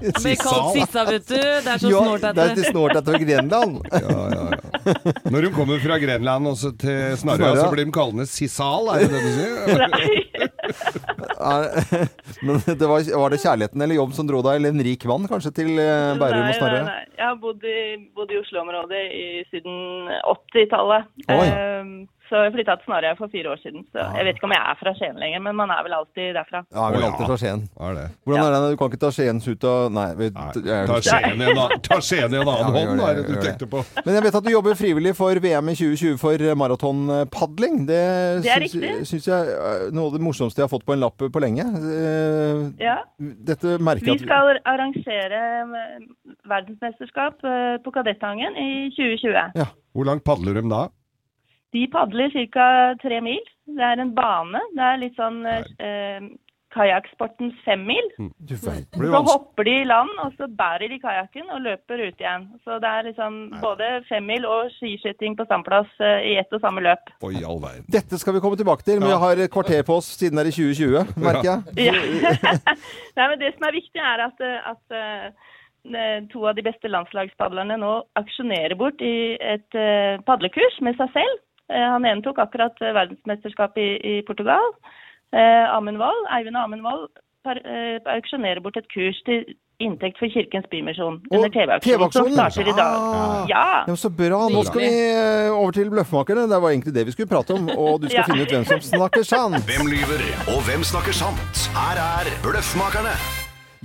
[0.00, 1.36] Blir kalt Sissa, vet du.
[1.36, 3.76] Det er så Ja, snålt det er snålt etter Grenland.
[4.08, 5.12] Ja, ja, ja.
[5.28, 7.60] Når hun kommer fra Grenland og til Snarøya, Snarøya.
[7.60, 10.47] så blir de kallende Sissal, er det det du sier?
[12.46, 15.26] Men det var, var det kjærligheten eller jobb som dro deg, eller en rik mann
[15.30, 17.00] kanskje, til eh, Bærum og Nei, nei, nei.
[17.18, 17.80] Jeg har bodd i,
[18.16, 19.02] bodd i Oslo-området
[19.52, 21.10] siden 80-tallet.
[21.34, 21.48] Oi.
[22.28, 23.84] Så jeg flytta til Snarøya for fire år siden.
[23.92, 26.34] Så jeg vet ikke om jeg er fra Skien lenger, men man er vel alltid
[26.36, 26.60] derfra.
[26.74, 27.62] Ja, er vel alltid fra Skien.
[27.80, 28.04] Er det.
[28.28, 28.70] Hvordan er det?
[28.72, 30.06] Du kan ikke ta Skiens ut av Nei.
[30.18, 33.14] Vi, Ta Skien i en annen- ta Skien i en annen Ja, hånd, det, er
[33.14, 33.82] det du tenkte på.
[34.04, 37.86] Men jeg vet at du jobber frivillig for VM i 2020 for maratonpadling.
[37.88, 38.02] Det,
[38.44, 38.60] Det
[39.08, 41.64] syns- jeg er noe av det morsomste jeg har fått på en lapp på lenge.
[41.64, 42.98] Eh, Ja.
[43.18, 45.40] Dette merker Vi jeg at skal arrangere
[46.48, 49.66] verdensmesterskap eh, på Kadettangen i 2020.
[49.96, 50.86] Hvor langt padler de da?
[51.76, 52.68] De padler ca.
[53.02, 53.42] tre mil.
[53.68, 54.60] Det er en bane.
[54.76, 56.28] Det er litt sånn eh,
[56.74, 58.08] kajakksportens femmil.
[58.60, 62.46] Så hopper de i land, og så bærer de kajakken og løper ut igjen.
[62.64, 66.84] Så det er liksom både femmil og skiskyting på standplass eh, i ett og samme
[66.84, 67.12] løp.
[67.24, 67.86] Oi, all verden.
[67.98, 70.46] Dette skal vi komme tilbake til, men vi har et kvarter på oss siden det
[70.46, 71.60] er i 2020, merker jeg.
[71.88, 71.94] Ja.
[73.18, 76.90] Nei, men det som er viktig, er at, eh, at eh, to av de beste
[76.90, 81.44] landslagspadlerne nå aksjonerer bort i et eh, padlekurs med seg selv.
[81.70, 84.72] Eh, Han ene tok akkurat verdensmesterskapet i, i Portugal.
[85.32, 87.08] Eh, Amund Wold, Eivind Amund Wold
[87.48, 89.44] eh, auksjonerer bort et kurs til
[89.78, 92.32] inntekt for Kirkens Bymisjon under TV-aksjonen TV-aksjonen?
[92.34, 92.94] starter i dag.
[92.98, 93.44] Ah.
[93.48, 93.66] Ja.
[93.86, 94.40] Ja, så bra.
[94.50, 96.48] Nå skal vi eh, over til Bløffmakerne.
[96.50, 97.68] Det var egentlig det vi skulle prate om.
[97.76, 98.26] Og du skal Ja.
[98.32, 99.60] finne ut hvem som snakker sant.
[99.68, 101.68] Hvem lyver, og hvem snakker sant?
[101.76, 103.14] Her er Bløffmakerne.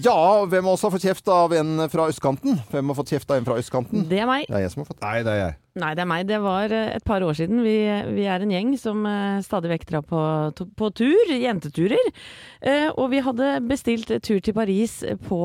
[0.01, 0.15] Ja,
[0.49, 2.55] hvem også har fått kjeft av en fra østkanten?
[2.71, 4.07] Hvem har fått kjeft av en fra østkanten?
[4.09, 4.47] Det er meg.
[4.49, 5.53] Det er jeg som har fått Nei, det er jeg.
[5.73, 6.27] Nei, det er meg.
[6.29, 7.63] Det var eh, et par år siden.
[7.65, 7.71] Vi,
[8.13, 10.19] vi er en gjeng som eh, stadig vekk drar på,
[10.77, 12.11] på tur, jenteturer.
[12.61, 15.39] Eh, og vi hadde bestilt tur til Paris på,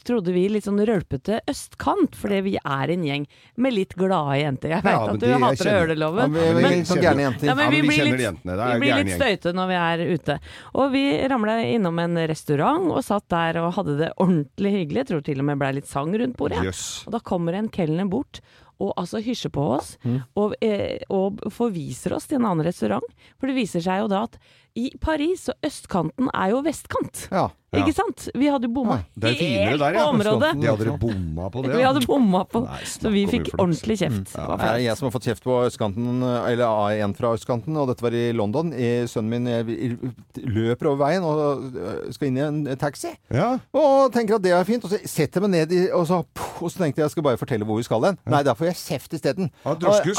[0.00, 3.26] trodde vi, litt sånn rølpete østkant, fordi vi er en gjeng
[3.60, 4.72] med litt glade jenter.
[4.72, 6.38] Jeg Ja, vet at du de hater å høre det, Loven.
[6.40, 7.50] Ja, men- sånn gærne jenter.
[7.52, 10.06] Ja, men Ja, vi men vi blir litt, vi blir litt støyte når vi er
[10.14, 10.38] ute.
[10.72, 15.04] Og vi ramla innom en restaurant og satt der og hadde det ordentlig hyggelig.
[15.04, 16.64] Jeg tror til og med blei litt sang rundt bordet.
[16.64, 17.04] Yes.
[17.04, 18.40] Og da kommer en kelner bort
[18.80, 20.22] og altså hysjer på oss Mm.
[20.36, 23.04] og, eh, og forviser oss til en annen restaurant.
[23.38, 24.38] For det viser seg jo da at
[24.74, 27.28] i Paris så østkanten er jo vestkant.
[27.30, 27.50] Ja.
[27.70, 28.24] Ikke sant?
[28.34, 30.48] Vi hadde jo bomma Det er finere helt der, på området.
[30.58, 31.74] De hadde bomma på det?
[31.78, 34.32] Vi hadde bomma på, Nei, så vi fikk ordentlig kjeft.
[34.34, 34.48] Mm.
[34.58, 37.86] Det er jeg som har fått kjeft på østkanten, eller av en fra østkanten, og
[37.92, 38.72] dette var i London.
[39.10, 40.10] Sønnen min
[40.50, 43.12] løper over veien og øh, skal inn i en taxi.
[43.30, 43.52] Ja.
[43.76, 44.84] Og tenker at det er fint.
[44.84, 46.22] Og så setter jeg meg ned i og så,
[46.60, 48.18] og så tenkte jeg jeg skal bare fortelle hvor vi skal hen.
[48.30, 49.52] Nei, der får jeg kjeft isteden.
[49.64, 49.76] Ja.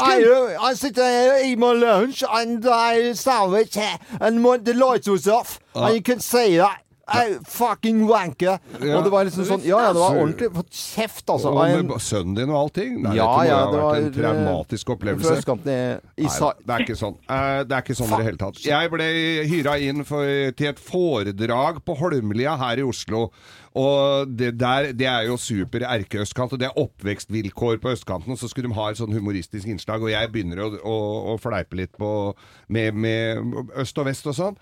[0.08, 0.22] I,
[0.70, 3.76] I sit here, eat my lunch, and I sandwich,
[4.20, 6.80] and the lights was off, and you can say that.
[7.08, 8.58] I fucking wanker.
[8.78, 8.96] Ja.
[8.98, 11.50] Og det var liksom sånn Ja, ja, det var ordentlig fått kjeft, altså.
[11.50, 13.02] Og med en- sønnen din og allting?
[13.02, 15.34] Nei, Ja, dette må ja, ha det vært en traumatisk opplevelse.
[15.42, 17.16] i, i Nei, det er ikke sånn.
[17.28, 18.62] Eh, Det er ikke sånn i det hele tatt.
[18.64, 19.08] Jeg ble
[19.50, 23.30] hyra inn for, til et foredrag på Holmlia her i Oslo.
[23.74, 28.30] Og det, der, det er jo super erkeøstkant, og det er oppvekstvilkår på østkanten.
[28.34, 30.96] Og så skulle de ha et sånn humoristisk innslag, og jeg begynner å, å,
[31.32, 32.34] å fleipe litt på,
[32.68, 34.58] med, med øst og vest og sånn.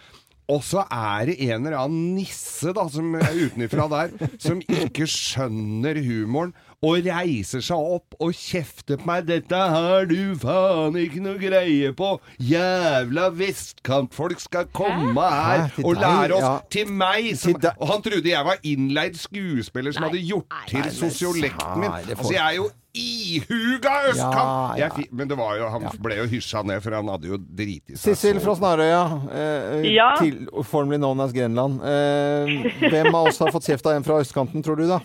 [0.51, 5.07] Og så er det en eller annen nisse da, som er utenfra der, som ikke
[5.11, 9.27] skjønner humoren, og reiser seg opp og kjefter på meg.
[9.29, 12.15] 'Dette har du faen ikke noe greie på!
[12.41, 15.85] Jævla vestkantfolk skal komme her Hæ?
[15.85, 16.03] Og deg?
[16.07, 16.55] lære oss Ja.
[16.73, 17.37] Til meg!
[17.37, 21.91] Som, Til og han trodde jeg var innleid skuespiller som hadde gjort til sosiolekten min.
[21.91, 24.35] nei, Altså, jeg er jo ihuga østkant!
[24.35, 24.89] Ja, ja.
[24.97, 27.95] Jeg Men det var jo, han ble jo hysja ned, for han hadde jo driti
[27.95, 28.17] seg.
[28.17, 30.15] Sissel fra Snarøya, eh, Ja.
[30.19, 31.81] til, formelig known as Grenland.
[31.85, 35.01] Eh, hvem av oss har fått kjeft av en fra østkanten, tror du, da?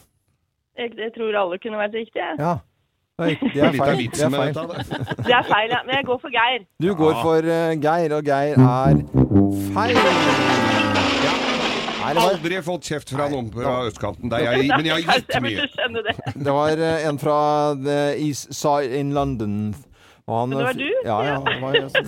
[0.77, 2.31] Jeg, jeg tror alle kunne vært riktige.
[2.39, 2.55] Ja.
[3.21, 4.09] Nei, det er feil.
[4.11, 4.53] Det er feil.
[5.23, 5.31] det.
[5.31, 5.79] Er feil, ja.
[5.87, 6.59] Men jeg går for Geir.
[6.83, 8.97] Du går for eh, Geir, og Geir er feil.
[9.75, 10.01] Nei, det
[12.21, 14.29] var, Aldri fått kjeft fra noen på østkanten.
[14.29, 15.55] Der jeg, men jeg har gitt Jeg mye.
[15.57, 16.13] burde skjønne det.
[16.45, 17.37] det var eh, en fra
[17.79, 19.53] The East Side in London.
[20.25, 20.87] Og han, Men det var du?
[21.05, 21.35] Ja, ja.
[21.45, 22.07] Det var jeg som,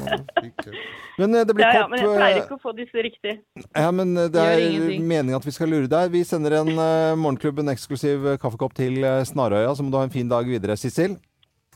[1.21, 3.03] men eh, det blir Ja, ja, kopp men jeg pleier eh, ikke å få disse
[3.05, 3.35] riktig.
[3.77, 4.65] Ja, men eh, det er
[4.97, 6.09] meningen at vi skal lure deg.
[6.15, 9.69] Vi sender en uh, morgenklubb, en eksklusiv kaffekopp til Snarøya.
[9.77, 11.19] Så må du ha en fin dag videre, Sissel.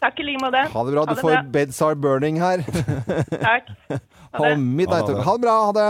[0.02, 0.66] Takk i like måte.
[0.74, 1.06] Ha det bra.
[1.06, 2.66] Du får Beds Are Burning her.
[3.50, 3.70] Takk.
[4.32, 4.56] Ha det.
[4.96, 5.56] Ha det bra.
[5.68, 5.90] Ha det.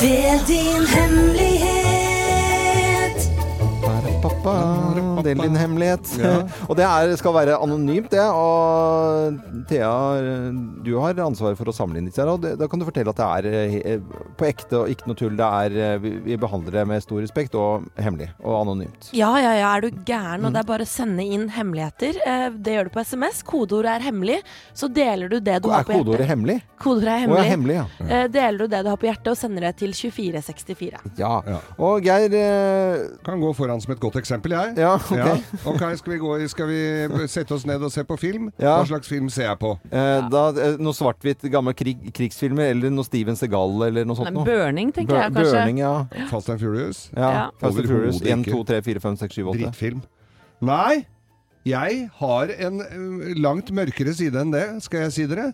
[0.00, 1.84] Del din hemmelighet.
[4.22, 4.93] Pappa,
[5.24, 6.10] del din hemmelighet.
[6.68, 8.24] og det er, skal være anonymt, det.
[8.24, 9.38] Og
[9.70, 9.90] Thea,
[10.84, 12.30] du har ansvaret for å samle inn disse her.
[12.32, 13.98] Og det, da kan du fortelle at det er eh,
[14.38, 15.36] på ekte og ikke noe tull.
[15.38, 19.10] Det er, eh, vi, vi behandler det med stor respekt og hemmelig og anonymt.
[19.16, 20.44] Ja, ja, ja, er du gæren?
[20.48, 22.20] Og det er bare å sende inn hemmeligheter.
[22.24, 23.42] Eh, Det gjør du på SMS.
[23.46, 24.40] Kodeordet er hemmelig.
[24.76, 26.30] Så deler du det du har Er på kodeordet hjertet.
[26.34, 26.58] hemmelig?
[26.84, 27.40] Kodeordet er Å, hemmelig.
[27.40, 27.76] ja, hemmelig,
[28.14, 28.22] ja.
[28.34, 31.00] Deler du det du har på hjertet, og sender det til 2464.
[31.18, 31.32] Ja.
[31.78, 34.74] Og Geir eh, Kan gå foran som et godt eksempel, jeg.
[34.84, 35.44] Ja, ok.
[35.74, 38.50] Ok, skal vi, gå, i- skal vi sette oss ned og se på film?
[38.58, 38.78] Ja.
[38.80, 39.72] Hva slags film ser jeg på?
[39.90, 44.30] eh, da, eh, Noe svart-hvitt, gamle krig, krigsfilmer, eller noe Steven Segal, eller noe sånt
[44.32, 44.44] Nei, noe.
[44.44, 45.52] burning, tenker Bur- jeg kanskje.
[45.52, 45.94] Burning, ja.
[46.30, 47.10] Fast and Furious?
[47.16, 47.30] ja.
[47.30, 47.50] Ja.
[47.60, 48.20] Fast and Furious.
[48.20, 49.58] Overhodet 1, 2, 3, 4, 5, 6, 7, 8.
[49.58, 50.02] Drittfilm.
[50.62, 51.06] Nei,
[51.64, 55.52] jeg har en ø, langt mørkere side enn det, skal jeg si dere.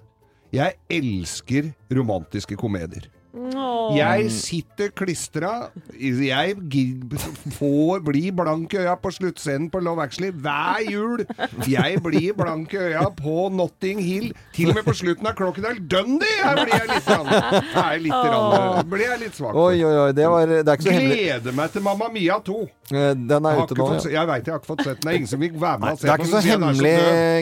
[0.52, 3.06] Jeg elsker romantiske komedier.
[3.30, 3.94] Åh.
[3.94, 5.50] Jeg sitter klistra
[5.94, 7.20] Jeg blir
[7.54, 11.22] får bli blank i øya på sluttscenen på Love Actually hver jul.
[11.70, 14.32] Jeg blir blank i øya på Notting Hill.
[14.56, 17.30] Til og med på slutten av Crocodile Dundee her blir jeg litt, rann,
[17.74, 19.54] her litt, rann, blir jeg litt svak.
[19.54, 20.10] Oi, oi, oi.
[20.16, 20.98] Det, var, det er ikke så.
[21.06, 22.58] Gleder meg til Mamma Mia 2.
[22.90, 23.86] Eh, Den er ute nå.
[23.92, 24.20] fått, Ja.
[24.20, 25.06] jeg veit jeg har ikke fått sett den.
[25.06, 26.94] Det er ingen som vil være med og se Det er ikke så den hemmelig.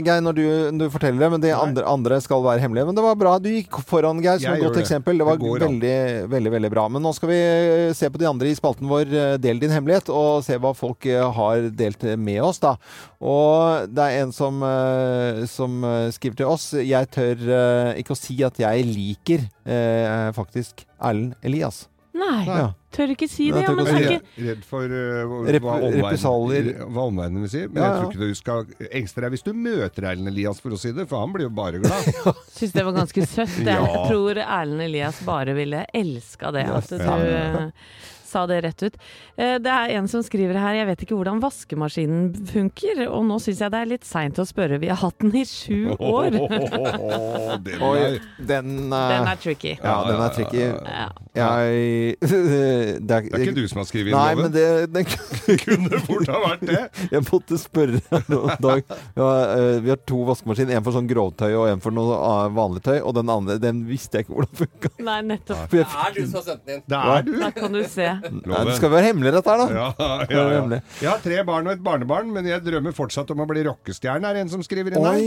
[0.04, 0.44] Geir, når du,
[0.84, 2.86] du forteller det, men de andre, andre skal være hemmelige.
[2.90, 3.38] Men det var bra.
[3.40, 4.84] Du gikk foran, Geir, som Jeg et godt det.
[4.84, 5.16] eksempel.
[5.18, 5.77] Det var Det går an.
[5.78, 6.86] Veldig, veldig, veldig bra.
[6.88, 9.72] Men nå skal vi eh, se på de andre i spalten vår, eh, Del din
[9.72, 12.76] hemmelighet, og se hva folk eh, har delt med oss, da.
[13.20, 14.62] Og det er en som,
[15.50, 15.82] som
[16.14, 17.40] skriver til oss Jeg tør
[17.98, 19.48] ikke å si at jeg liker
[20.36, 21.88] faktisk Erlend Elias.
[22.18, 22.44] Nei.
[22.48, 22.66] Ja.
[22.92, 23.60] tør ikke si det.
[23.62, 27.62] Jeg Ja, men er ikke Redd for uh, hva, Rep- omverdenen- hva omverdenen vil si.
[27.68, 30.70] Men Ja, jeg tror ikke du skal engste deg hvis du møter Erlend Elias, for
[30.74, 32.10] å si det, for han blir jo bare glad.
[32.58, 33.58] Syns det var ganske søtt.
[33.62, 34.04] Jeg Ja.
[34.08, 36.66] tror Erlend Elias bare ville elska det.
[36.68, 37.70] At du Ja.
[38.28, 38.96] Sa det rett ut.
[39.36, 43.38] Eh, Det er en som skriver her Jeg vet ikke hvordan vaskemaskinen funker, og nå
[43.42, 44.78] syns jeg det er litt seint å spørre.
[44.82, 46.30] Vi har hatt den i sju år.
[47.64, 49.08] den er- den, uh...
[49.08, 49.74] Den er tricky.
[49.82, 50.62] Ja, den er tricky.
[50.68, 51.08] Ja.
[51.38, 54.48] Jeg det, er, Det er ikke du som har skrevet inn Nei, loven.
[54.48, 56.80] men det, det kunne fort ha vært det.
[57.12, 58.82] Jeg måtte spørre noen dag.
[59.18, 60.78] Ja, eh, vi har to vaskemaskiner.
[60.78, 62.18] En for sånn grovtøy og en for noe
[62.56, 62.98] vanlig tøy.
[63.02, 64.92] Og den andre den visste jeg ikke hvordan funka.
[65.08, 65.68] Nei, nettopp.
[65.72, 66.84] Det er du som har sendt den inn.
[66.88, 67.32] Det er du.
[67.42, 68.08] Da kan du se.
[68.22, 69.66] Nei, det skal være hemmelig, dette her, da.
[69.74, 70.80] Ja, ja, ja.
[71.02, 74.28] Jeg har tre barn og et barnebarn, men jeg drømmer fortsatt om å bli rockestjerne,
[74.30, 75.18] er det en som skriver inn her.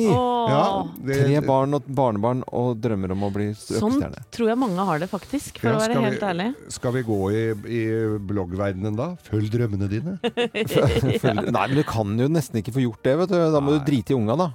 [0.52, 0.64] Ja,
[0.98, 4.00] det, Tre barn og et barnebarn og drømmer om å bli Sånn
[4.34, 5.62] tror jeg mange har det, faktisk.
[5.62, 6.48] For Ja, å være helt vi- ærlig.
[6.78, 7.44] Skal vi gå i,
[7.82, 7.84] i
[8.32, 9.12] bloggverdenen da?
[9.28, 10.18] Følg drømmene dine.
[11.22, 13.40] Følg- Nei, men du kan jo nesten ikke få gjort det, vet du.
[13.56, 14.52] Da må du drite i unga, da.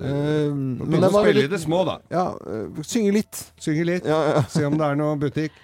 [0.00, 1.98] Eh, Begynne å var spille i det små, da.
[2.12, 3.40] Ja, uh, synge litt.
[3.60, 4.06] Synge litt.
[4.08, 4.42] Ja, ja.
[4.48, 5.56] Se om det er noe butikk.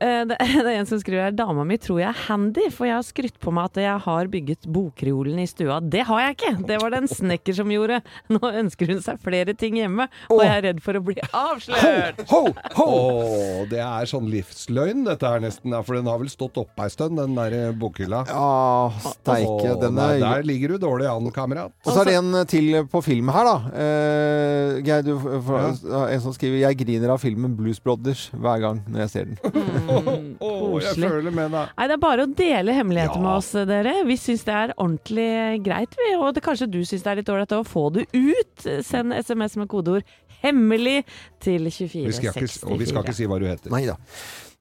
[0.00, 2.88] Eh, Det, det er en som skriver her Dama mi tror jeg er handy, for
[2.88, 5.80] jeg har skrytt på meg at jeg har bygget bokreolen i stua.
[5.82, 6.52] Det har jeg ikke!
[6.68, 8.00] Det var det en snekker som gjorde.
[8.34, 12.22] Nå ønsker hun seg flere ting hjemme, og jeg er redd for å bli avslørt.
[12.32, 12.42] Ho,
[12.78, 12.86] ho!
[12.88, 16.92] Åh, det er sånn livsløgn dette her nesten, for den har vel stått oppe ei
[16.92, 18.22] stund, den der eh, bokhylla.
[18.28, 19.72] Ja, steike.
[19.74, 21.74] Oh, Den nei, er der ligger du dårlig an, kamerat.
[21.86, 23.56] Og så er det en til på film her, da.
[23.84, 25.70] Eh, Geir, du, for,
[26.08, 29.87] en som skriver 'Jeg griner av filmen Blues Brothers hver gang når jeg ser den'.
[29.88, 31.10] Åh, jeg Koselig.
[31.10, 31.74] føler med deg.
[31.78, 33.94] Nei, det er bare å dele hemmeligheter med oss, dere.
[34.08, 35.30] Vi syns det er ordentlig
[35.66, 36.10] greit, vi.
[36.18, 38.68] Og det, kanskje du syns det er litt ålreit å få det ut.
[38.86, 40.04] Send SMS med kodeord
[40.42, 41.04] 'hemmelig'
[41.40, 42.70] til Vi skal ikke, 2464.
[42.72, 43.72] og vi skal ikke si hva du heter.
[43.74, 43.96] Nei da.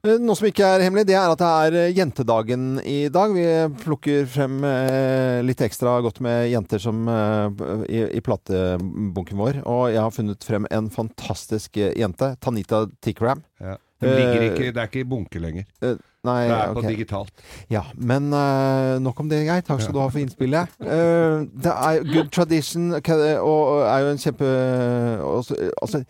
[0.05, 3.33] Eh, Noe som ikke er hemmelig, det er at det er eh, jentedagen i dag.
[3.33, 3.45] Vi
[3.81, 9.61] plukker frem eh, litt ekstra godt med jenter som i, i platebunken vår.
[9.65, 12.35] Og jeg har funnet frem en fantastisk jente.
[12.43, 13.43] Tanita Tikram.
[13.59, 13.77] Ja.
[14.01, 15.65] Den Eh, ikke, det er ikke i bunke lenger.
[15.81, 15.95] Eh,
[16.27, 17.31] Nei, Det er på digitalt.
[17.71, 19.61] Ja, men uh, nok om det, Geir.
[19.63, 20.73] Takk skal du ha for innspillet.
[20.81, 24.49] Uh, det er Good Tradition ka- og er jo en kjempe
[25.23, 26.01] også, altså,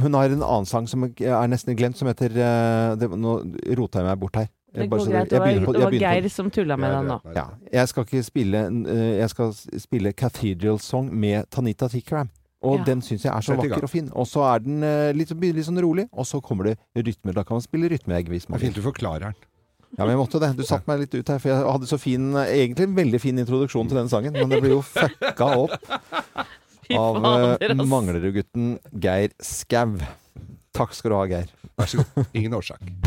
[0.00, 3.36] Hun har en annen sang som er nesten glemt, som heter uh, det, Nå
[3.76, 4.48] rota jeg meg bort her.
[4.76, 5.30] Det går greit.
[5.30, 7.20] Det var, på- det var Geir som tulla med deg nå.
[7.36, 12.28] Ja, jeg skal ikke spille eh, Jeg skal spille Cathedral Song med Tanita Tikram.
[12.66, 12.84] Og Ja.
[12.90, 14.08] den syns jeg er så vakker og fin.
[14.14, 17.36] Og så er den eh, litt, litt sånn rolig, og så kommer det rytmer.
[17.36, 19.34] Da kan man spille rytmeegg hvis Det man er fint du forklarer den.
[19.96, 20.50] ja, men jeg måtte det.
[20.58, 23.38] Du satte meg litt ut her, for jeg hadde så fin Egentlig en veldig fin
[23.38, 25.76] introduksjon til denne sangen, men det ble jo fucka opp
[26.90, 27.74] av eh.
[27.74, 29.96] Manglerudgutten Geir Skau.
[30.76, 31.52] Takk skal du ha, Geir.
[31.78, 32.26] Vær så god.
[32.34, 33.05] Ingen årsak.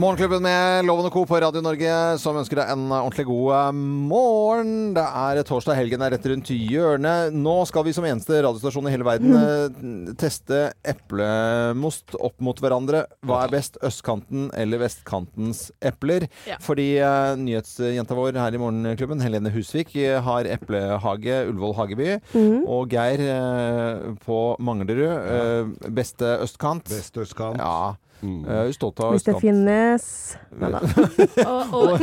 [0.00, 1.22] Morgenklubben med Loven og Co.
[1.28, 4.70] på Radio Norge som ønsker deg en ordentlig god eh, morgen.
[4.96, 7.34] Det er torsdag, helgen er rett rundt hjørnet.
[7.36, 13.04] Nå skal vi som eneste radiostasjon i hele verden eh, teste eplemost opp mot hverandre.
[13.28, 16.30] Hva er best, østkanten eller vestkantens epler?
[16.48, 16.56] Ja.
[16.64, 19.92] Fordi uh, nyhetsjenta vår her i Morgenklubben, Helene Husvik,
[20.24, 22.12] har eplehage Ullevål Hageby.
[22.32, 22.62] Mm.
[22.64, 26.88] Og Geir uh, på Manglerud, uh, beste østkant.
[26.88, 27.60] Beste østkant.
[27.60, 27.98] Ja.
[28.20, 28.42] Mm.
[28.44, 30.04] Hvis det finnes
[30.60, 32.02] Og, og,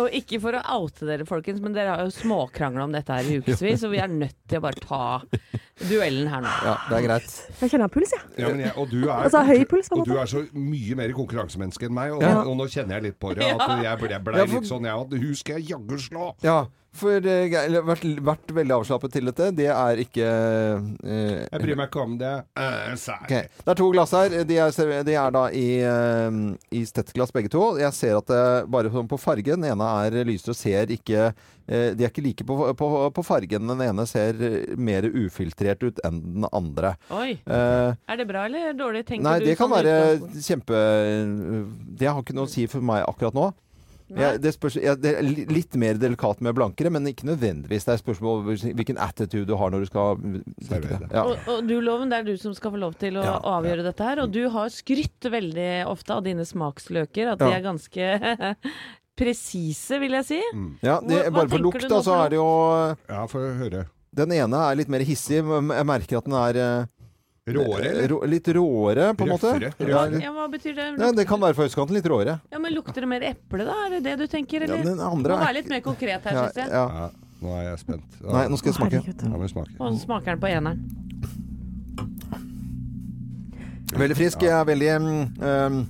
[0.00, 3.28] og ikke for å oute dere, folkens, men dere har jo småkrangla om dette her
[3.28, 5.00] i ukevis, så vi er nødt til å bare ta
[5.88, 6.52] duellen her nå.
[6.66, 7.34] Ja, det er greit.
[7.60, 8.24] Jeg kjenner puls, jeg.
[8.40, 10.98] Ja, men jeg, og du er, Altså, høy puls, på og du er så mye
[10.98, 12.40] mer konkurransemenneske enn meg, og, Ja.
[12.42, 13.44] og nå kjenner jeg litt på det.
[13.58, 15.98] At jeg ble, jeg ble Ja, for- litt sånn, jeg, at hun skal jeg jaggu
[16.08, 16.32] slå.
[16.46, 16.58] Ja,
[16.98, 19.50] for uh, har vært, vært veldig avslappet til dette.
[19.56, 22.32] Det er ikke eh, Jeg bryr meg ikke om det.
[22.58, 23.46] Uh, okay.
[23.60, 24.34] Det er to glass her.
[24.48, 26.40] De er, de er da i, uh,
[26.74, 27.62] i stettglass begge to.
[27.80, 31.28] Jeg ser at det bare sånn på fargen Den ene er lysere og ser ikke
[31.30, 33.70] uh, De er ikke like på, på, på fargen.
[33.70, 34.42] Den ene ser
[34.76, 36.96] mer ufiltrert ut enn den andre.
[37.14, 37.38] Oi.
[37.46, 39.48] Uh, Er det bra eller dårlig, tenker Nei, du?
[39.50, 40.82] det kan sånn være kjempe
[41.98, 43.50] Det har ikke noe å si for meg akkurat nå.
[44.08, 47.84] Jeg, det, spørs, ja, det er litt mer delikat med blankere, men ikke nødvendigvis.
[47.84, 48.46] Det er spørsmål om
[48.78, 50.22] hvilken attitude du har når du skal
[50.70, 51.10] drikke det.
[51.12, 51.24] Ja.
[51.28, 53.84] Og, og du, Loven, det er du som skal få lov til å Ja, avgjøre
[53.84, 54.22] dette her.
[54.24, 58.08] Og du har skrytt veldig ofte av dine smaksløker, at de er ganske
[59.18, 60.40] presise, vil jeg si.
[60.86, 62.50] Ja, det, Hva- hva bare for tenker lukt, du da, nå så er det jo
[63.10, 63.84] Ja, få høre.
[64.18, 65.42] Den ene er litt mer hissig.
[65.44, 66.86] Jeg merker at den er eh,
[67.54, 68.08] Råere, eller?
[68.12, 69.52] rå- litt råere, på en måte.
[69.62, 70.86] Røffere, Ja, Ja, hva betyr det?
[71.00, 72.40] ja, det kan være for østkanten litt råere.
[72.52, 73.74] Ja, men Lukter det mer eple, da?
[73.86, 74.60] Er det det du tenker?
[74.68, 76.68] Ja, den andre Må være litt mer konkret her, Ja, syns jeg.
[76.70, 76.86] ja.
[76.88, 77.10] Ja,
[77.42, 78.04] nå er jeg spent.
[78.22, 78.32] Ja.
[78.32, 79.00] Nei, nå skal jeg smake.
[79.02, 79.22] Herregud.
[79.22, 79.70] Ja, men smake.
[79.80, 80.78] Og smaker den på eneren.
[83.98, 84.42] Veldig frisk.
[84.44, 85.86] Jeg er veldig mm, um,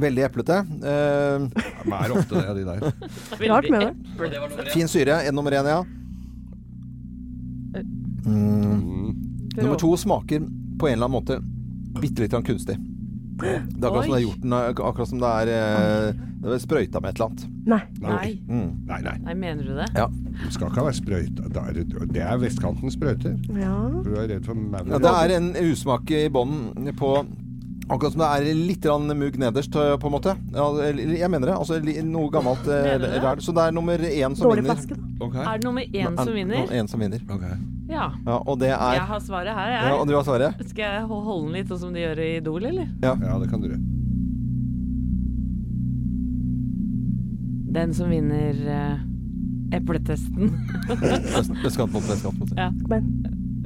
[0.00, 0.56] Veldig eplete.
[0.84, 2.92] Uh, De er ofte det, de der.
[3.50, 4.68] Rart med det.
[4.72, 5.16] fin syre.
[5.26, 5.80] En nummer én, ja.
[8.26, 9.09] Mm.
[9.56, 10.46] Nummer to smaker
[10.78, 11.40] på en eller annen måte
[12.00, 12.78] bitte litt kunstig.
[13.40, 17.10] Det er akkurat som det er gjort den, akkurat som det er, eh, sprøyta med
[17.10, 17.44] et eller annet.
[17.66, 17.80] Nei.
[18.00, 18.30] Nei.
[18.48, 18.70] Mm.
[18.86, 19.16] Nei, nei.
[19.24, 19.86] Nei, mener du det?
[19.96, 20.08] Ja.
[20.44, 21.48] Det skal ikke være sprøyta.
[21.48, 23.36] Det er, det er vestkantens sprøyter.
[23.56, 23.76] Ja.
[24.04, 24.88] Du er redd for maur.
[24.92, 27.14] Ja, det er en usmak i bånden på
[27.90, 28.84] Akkurat som det er litt
[29.18, 30.36] mugg nederst, eh, på en måte.
[30.54, 31.56] Ja, jeg mener det.
[31.56, 33.42] Altså noe gammelt eh, rar.
[33.42, 34.76] Så det er nummer én som Dårlig vinner.
[34.76, 34.94] flaske.
[34.94, 35.24] da.
[35.26, 35.42] Okay.
[35.42, 36.70] Er det nummer én som vinner?
[36.70, 37.18] En som vinner.
[38.00, 38.08] Ja.
[38.26, 39.82] Ja, og det er Jeg har svaret her, jeg.
[39.84, 40.60] Ja, og du har svaret?
[40.70, 42.88] Skal jeg holde den litt sånn som de gjør i Idol, eller?
[43.04, 43.12] Ja.
[43.20, 43.80] Ja, det kan du gjøre.
[47.70, 48.96] Den som vinner uh,
[49.76, 50.50] epletesten.
[50.90, 52.38] Østkant mot vestkant.
[52.40, 52.70] mot- ja.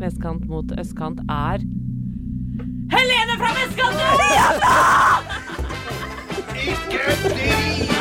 [0.02, 1.62] Vestkant mot østkant er
[2.94, 4.04] Helene fra vestkanten!
[6.64, 7.94] Ikke drit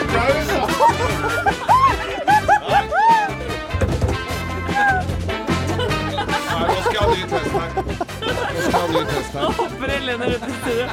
[8.93, 9.51] Nå her.
[9.59, 10.85] hopper Helene rundt i studio.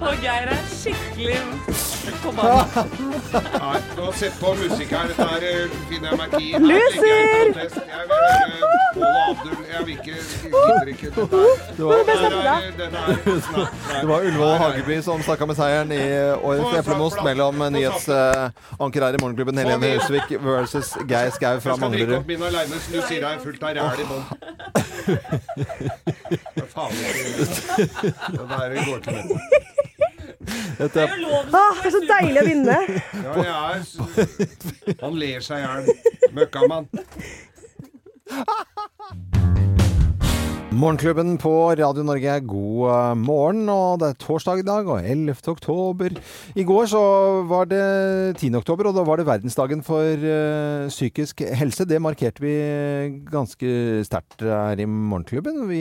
[0.00, 1.38] Og Geir er skikkelig
[2.22, 2.84] forbanna.
[3.56, 5.08] Nei, nå sett på musikk her.
[5.10, 6.50] Dette her eh, finner jeg meg ikke i.
[6.52, 7.78] Her jeg en protest.
[7.92, 9.64] Jeg vil Pål og Abdul.
[9.72, 11.48] Jeg vil ikke gidder ikke dette her.
[11.76, 12.02] Det var, er,
[12.86, 13.66] er,
[14.00, 16.02] det var Ullevål og Hageby som snakka med seieren i
[16.36, 21.96] årets eplemost mellom nyhetsanker her i Morgenklubben Helene Husvik versus Geir Skau fra Jeg skal
[21.96, 22.16] drikke Manglerud.
[22.20, 24.24] opp min aleine, du sier er fullt av ræl i bånn.
[25.06, 27.10] Hva faen er
[28.72, 28.84] det?
[28.86, 29.16] Går til.
[30.76, 31.08] Dette er
[31.56, 32.78] Ah, det er så deilig å vinne.
[33.24, 35.82] Ja, jeg er Han ler seg i hjel.
[36.36, 36.86] Møkkamann.
[40.74, 42.32] Morgenklubben på Radio Norge.
[42.42, 45.36] God eh, morgen, og det er torsdag i dag, og 11.
[45.52, 46.16] oktober.
[46.58, 47.02] I går så
[47.46, 47.82] var det
[48.40, 48.50] 10.
[48.58, 51.86] oktober, og da var det verdensdagen for eh, psykisk helse.
[51.86, 52.56] Det markerte vi
[53.30, 55.62] ganske sterkt her i Morgenklubben.
[55.70, 55.80] Vi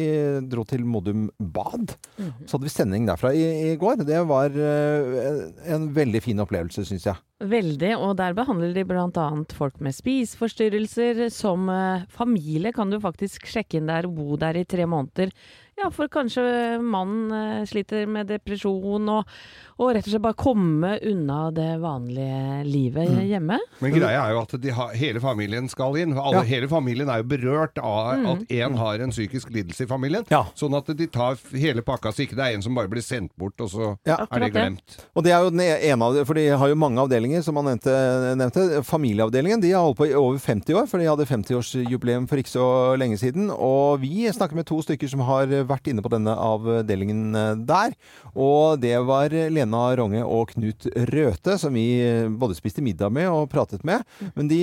[0.53, 1.97] dro til Modum Bad.
[2.45, 4.05] Så hadde vi sending derfra i, i går.
[4.05, 7.17] Det var eh, en veldig fin opplevelse, syns jeg.
[7.43, 9.25] Veldig, og der behandler de bl.a.
[9.57, 11.25] folk med spiseforstyrrelser.
[11.35, 15.33] Som eh, familie kan du faktisk sjekke inn der og bo der i tre måneder.
[15.75, 16.41] Ja, for kanskje
[16.79, 19.27] mannen eh, sliter med depresjon, og,
[19.75, 23.17] og rett og slett bare komme unna det vanlige livet Mm.
[23.27, 23.57] hjemme.
[23.83, 26.13] Men greia er jo at de har, hele familien skal inn.
[26.15, 26.43] Alle, Ja.
[26.47, 28.25] Hele familien er jo berørt av Mm.
[28.31, 30.23] at én har en psykisk lidelse i familien.
[30.31, 30.45] Ja.
[30.55, 33.35] Sånn at de tar hele pakka, så ikke det er en som bare blir sendt
[33.37, 34.25] bort, og så Ja.
[34.31, 35.03] er det glemt.
[35.13, 37.65] Og det er jo den ene av for de har jo mange avdelinger, som han
[37.65, 37.91] nevnte.
[38.37, 38.81] nevnte.
[38.85, 42.55] Familieavdelingen de har holdt på i over 50 år, for de hadde 50-årsjubileum for ikke
[42.55, 43.51] så lenge siden.
[43.51, 47.95] Og vi snakker med to stykker som har vært inne på denne avdelingen eh, der.
[48.35, 53.29] Og det var Lena Ronge og Knut Røthe, som vi eh, både spiste middag med
[53.31, 54.03] og pratet med.
[54.35, 54.59] Men de,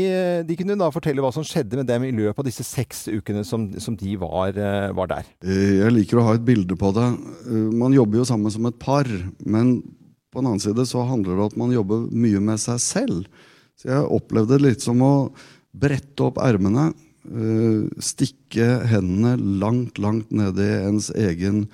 [0.49, 3.45] de kunne da fortelle hva som skjedde med dem i løpet av disse seks ukene
[3.49, 5.29] som, som de var, eh, var der.
[5.45, 7.09] Eh, Jeg liker å ha et bilde på det.
[7.49, 9.09] Eh, Man jobber jo sammen som et par,
[9.45, 9.79] men
[10.33, 13.27] på den annen side så handler det om at man jobber mye med seg selv.
[13.77, 15.15] Så jeg opplevde det litt som å
[15.73, 17.12] brette opp ermene, eh,
[18.03, 21.69] stikke hendene langt, langt ned i ens egen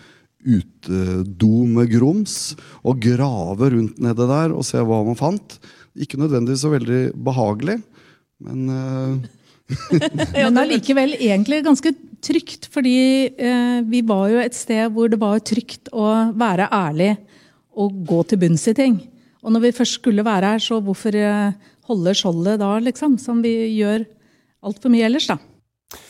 [0.44, 2.54] utedo med grums,
[2.86, 5.56] og grave rundt nede der og se hva man fant.
[5.98, 7.80] Ikke nødvendigvis så veldig behagelig,
[8.44, 9.34] men eh,
[10.32, 11.92] Men allikevel egentlig ganske
[12.24, 17.10] trygt, fordi eh, vi var jo et sted hvor det var trygt å være ærlig
[17.78, 18.96] og gå til bunns i ting.
[19.44, 21.52] Og når vi først skulle være her, så hvorfor eh,
[21.88, 23.18] holde skjoldet da, liksom?
[23.20, 24.06] Som vi gjør
[24.62, 25.38] altfor mye ellers, da.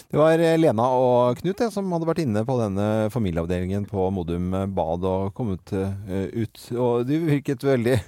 [0.08, 4.06] Det var eh, Lena og Knut jeg, som hadde vært inne på denne familieavdelingen på
[4.16, 6.62] Modum Bad og kommet eh, ut.
[6.80, 7.98] Og de virket veldig,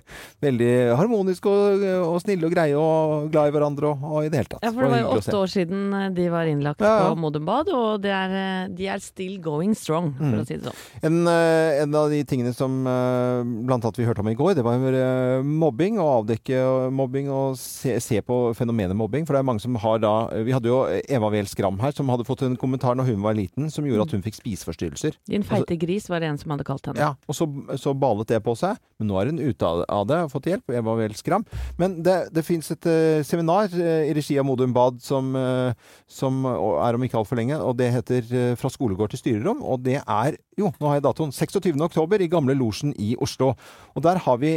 [0.40, 4.40] veldig harmoniske og, og snille og greie og glad i hverandre og, og i det
[4.40, 4.64] hele tatt.
[4.64, 7.10] Ja, for det var jo åtte år siden eh, de var innlagt Ja, ja.
[7.12, 10.40] på Modum Bad, og det er, eh, de er still going strong, for Mm.
[10.40, 10.80] å si det sånn.
[11.04, 14.54] En, eh, en av de tingene som eh, blant annet vi hørte om i går,
[14.56, 16.00] det var eh, mobbing.
[16.00, 16.64] og avdekke
[16.96, 19.28] mobbing og se, se på fenomenet mobbing.
[19.28, 20.14] For det er mange som har da
[20.46, 23.34] Vi hadde jo Eva Wehl Skram her, som hadde fått en kommentar når hun var
[23.38, 25.16] liten, som gjorde at hun fikk spiseforstyrrelser.
[25.30, 27.00] Din feite gris var det en som hadde kalt henne.
[27.00, 27.46] Ja, og så,
[27.80, 28.78] så balet det på seg.
[29.00, 30.72] Men nå er hun ute av, det og fått hjelp.
[30.74, 31.44] Jeg var vel Skram.
[31.80, 35.72] Men det, det fins et uh, seminar uh, i regi av Modum Bad som, uh,
[36.10, 38.28] som er om ikke altfor lenge, og det heter
[38.60, 39.62] Fra skolegård til styrerom.
[39.66, 41.32] Og det er jo, nå har jeg datoen.
[41.32, 41.72] 26.
[41.86, 43.54] oktober i Gamle Losjen i Oslo.
[43.96, 44.52] Og der har vi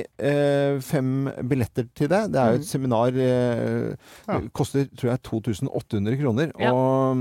[0.84, 2.26] fem billetter til det.
[2.34, 2.72] Det er jo et Mm.
[2.74, 3.16] seminar
[4.28, 4.40] ja.
[4.56, 6.52] Koster tror jeg 2800 kroner.
[6.60, 6.74] Ja.
[6.74, 7.18] Og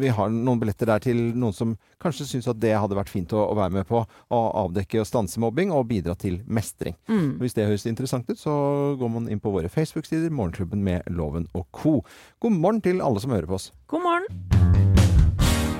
[0.00, 3.32] vi har noen billetter der til noen som kanskje syns at det hadde vært fint
[3.36, 4.02] å, å være med på.
[4.04, 6.98] Å avdekke og stanse mobbing og bidra til mestring.
[7.10, 7.38] Mm.
[7.42, 8.54] Hvis det høres interessant ut, så
[9.00, 12.00] går man inn på våre Facebook-sider, Morgenklubben med Loven og co.
[12.42, 13.72] God morgen til alle som hører på oss.
[13.90, 15.03] God morgen.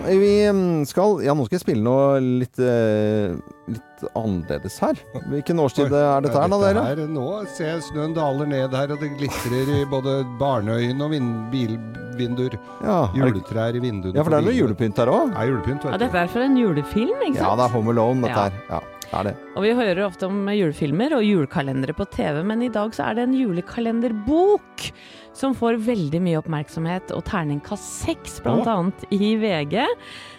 [0.04, 3.34] Vi mm, skal Ja, nå skal jeg spille noe litt, eh,
[3.72, 4.98] litt annerledes her.
[5.30, 6.82] Hvilken årstid er dette her, da, dere?
[6.90, 11.14] her, nå ser jeg snøen daler ned her, og det glitrer i både barneøyne og
[11.14, 12.58] vin bilvinduer.
[12.84, 14.16] Ja, Juletrær i vinduene.
[14.18, 15.32] Ja, for det er noe julepynt her òg.
[15.32, 17.46] Ja, julepynt, Ja, dette er fra en julefilm, ikke sant?
[17.46, 18.50] Ja, det er Home Alone, dette Ja.
[18.50, 18.60] her.
[18.68, 19.34] Ja, det er det.
[19.56, 23.14] Og vi hører ofte om julefilmer og julekalendere på TV, men i dag så er
[23.14, 24.90] det en julekalenderbok
[25.34, 29.76] som får veldig mye oppmerksomhet, og terningkast seks annet i VG.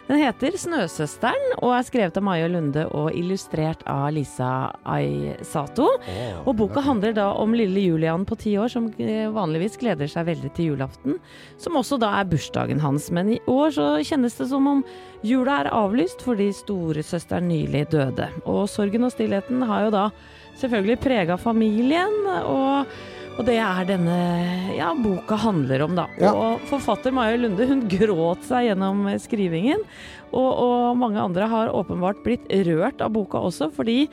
[0.08, 5.88] Den heter 'Snøsøsteren' og er skrevet av Maja Lunde og illustrert av Lisa Aisato.
[6.46, 10.28] Og boka handler da om lille Julian på ti år som eh, vanligvis gleder seg
[10.30, 11.18] veldig til julaften,
[11.58, 13.10] som også da er bursdagen hans.
[13.10, 14.86] Men i år så kjennes det som om
[15.26, 18.30] jula er avlyst fordi storesøsteren nylig døde.
[18.46, 20.06] Og sorgen og stillheten har jo da
[20.62, 22.14] selvfølgelig prega familien,
[22.46, 22.86] og,
[23.36, 24.18] og det er denne
[24.78, 26.06] ja, boka handler om, da.
[26.22, 26.32] Ja.
[26.32, 29.84] Og forfatter Maja Lunde hun gråt seg gjennom eh, skrivingen,
[30.32, 34.06] og, og mange andre har åpenbart blitt rørt av boka også, fordi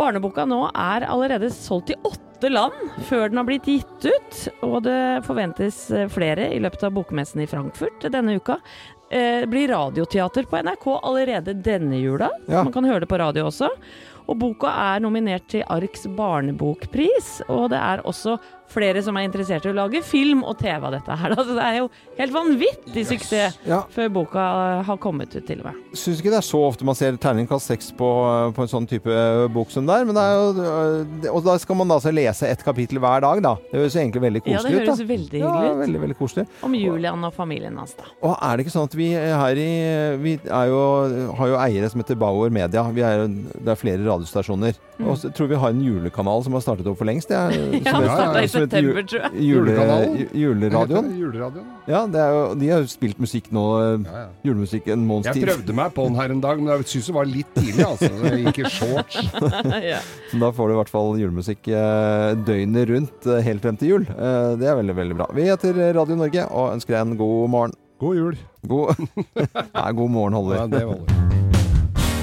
[0.00, 4.78] Barneboka nå er allerede solgt i åtte land før den har blitt gitt ut, og
[4.86, 8.56] det forventes eh, flere i løpet av bokmessen i Frankfurt denne uka.
[9.10, 12.30] Eh, Det blir radioteater på NRK allerede denne jula.
[12.46, 12.64] Ja.
[12.64, 13.68] Man kan høre det på radio også.
[14.30, 18.36] Og boka er nominert til Arks barnebokpris, og det er også
[18.70, 21.34] flere som er interessert i å lage film og TV av dette her.
[21.36, 23.80] Altså, det er jo helt vanvittig suksess Ja.
[23.90, 24.44] før boka
[24.78, 25.78] eh, har kommet ut, til og med.
[25.98, 28.08] Syns ikke det er så ofte man ser terningkast seks på,
[28.54, 29.10] på en sånn type
[29.54, 30.04] bok som er.
[30.06, 33.42] Men det er jo, og da skal man da altså lese ett kapittel hver dag,
[33.44, 33.54] da.
[33.72, 34.60] Det høres egentlig veldig koselig ut.
[34.60, 34.88] Ja, det ut.
[34.88, 35.08] høres da.
[35.10, 35.80] veldig hyggelig ut.
[35.84, 36.46] veldig, veldig koselig.
[36.66, 38.06] Om Julian og familien hans, da.
[38.22, 39.70] Og er det ikke sånn at vi her i
[40.20, 40.80] Vi er jo,
[41.40, 42.84] har jo eiere som heter Bauer Media.
[42.94, 44.78] Vi er, jo- det er flere radiostasjoner.
[45.00, 45.08] Mm.
[45.08, 47.30] Og så tror vi har en julekanal som har startet opp for lengst.
[47.30, 49.44] Det er, Ja, som som heter september, tror jeg.
[49.48, 49.74] Jule,
[50.36, 51.10] juleradioen.
[51.16, 51.68] Juleradioen.
[51.88, 53.64] Ja, det er jo, de har jo spilt musikk nå.
[54.46, 57.16] Julemusikk en måneds Jeg prøvde meg på den her en dag, men jeg syns det
[57.16, 57.86] var litt tidlig.
[57.86, 58.12] altså.
[58.28, 59.20] Jeg gikk i shorts.
[59.92, 60.00] ja.
[60.44, 64.08] Da får du i hvert fall julemusikk eh, døgnet rundt eh, helt frem til jul.
[64.10, 65.30] Eh, det er veldig, veldig bra.
[65.36, 67.76] Vi heter Radio Norge og ønsker deg en god morgen.
[68.00, 68.38] God jul.
[68.68, 69.04] God,
[69.76, 70.62] Nei, god morgen holder.
[70.62, 71.39] Ja, det holder.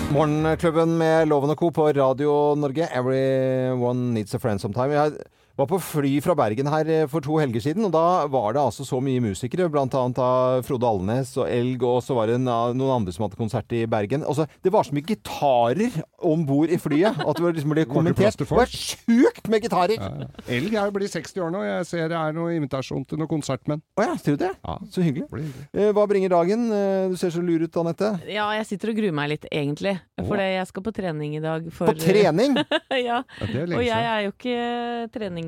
[0.08, 1.68] Morgenklubben med Loven og Co.
[1.72, 2.88] på Radio Norge.
[2.96, 4.94] Everyone needs a friend sometime.
[4.96, 5.12] Jeg
[5.58, 8.62] var på fly fra Bergen her eh, for to helger siden, og da var det
[8.62, 9.68] altså så mye musikere.
[9.74, 13.40] Blant annet av Frode Alnes og Elg, og så var det noen andre som hadde
[13.40, 14.24] konsert i Bergen.
[14.28, 15.98] Altså, det var så mye gitarer
[16.28, 18.40] om bord i flyet at det var liksom ble Det var ikke kommentert.
[18.42, 19.98] Det var sjukt med gitarer!
[19.98, 20.46] Ja, ja.
[20.58, 21.64] Elg er jo blitt 60 år nå.
[21.66, 23.82] Jeg ser det er noe invitasjon til noe konsertmenn.
[23.98, 24.52] Å ja, ser du det?
[24.62, 24.78] Ja.
[24.94, 25.28] Så hyggelig.
[25.34, 25.68] Hyggelig.
[25.74, 26.68] Eh, Hva bringer dagen?
[26.74, 28.12] Eh, Du ser så lur ut, Anette.
[28.30, 29.96] Ja, jeg sitter og gruer meg litt, egentlig.
[30.18, 31.68] For jeg skal på trening i dag.
[31.74, 32.58] For, På trening?
[33.08, 33.22] ja.
[33.24, 34.58] Ja, det er Og jeg er jo ikke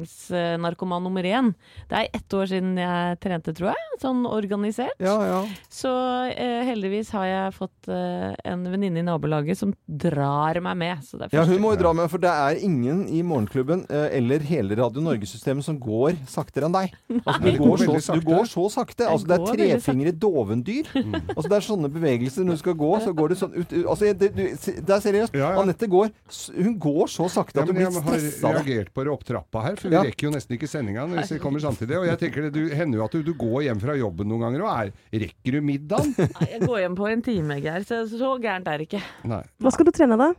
[0.06, 1.54] treningsnarkoman nummer én.
[1.90, 4.00] Det er ett år siden jeg trente, tror jeg.
[4.02, 4.96] Sånn organisert.
[5.00, 5.40] Ja, ja.
[5.70, 5.92] Så
[6.32, 11.04] eh, heldigvis har jeg fått eh, en venninne i nabolaget som drar meg med.
[11.04, 13.86] Så det er Ja, hun må jo dra med, for det er ingen i Morgenklubben
[13.90, 16.96] eh, eller hele Radio Norge-systemet som går saktere enn deg.
[17.30, 18.20] Altså, du, går så, sakte.
[18.20, 19.06] du går så sakte.
[19.10, 20.88] Altså, det er trefingre dovendyr.
[21.36, 24.10] Altså, det er sånne bevegelser når du skal gå, så går det sånn ut Altså,
[24.18, 25.36] det, du, det er seriøst.
[25.38, 25.62] Ja, ja.
[25.62, 26.10] Anette går
[26.56, 28.40] Hun går så sakte Ja, at du blir stressa.
[28.40, 30.02] jeg har reagert på det opp trappa her, for Ja.
[30.04, 31.98] vi rekker jo nesten ikke sendinga hvis vi kommer samtidig.
[32.00, 34.46] Og jeg tenker det du, hender jo at du, du går hjem fra jobben noen
[34.48, 34.92] ganger og er
[35.26, 36.14] Rekker du middagen?
[36.20, 37.86] Nei, Jeg går hjem på en time, Geir.
[37.88, 39.02] Så, så gærent er det ikke.
[39.30, 39.42] Nei.
[39.64, 40.32] Hva skal du trene, da?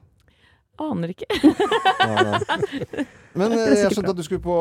[0.81, 1.27] Aner ikke.
[3.39, 4.55] Men eh, jeg skjønte at du skulle på,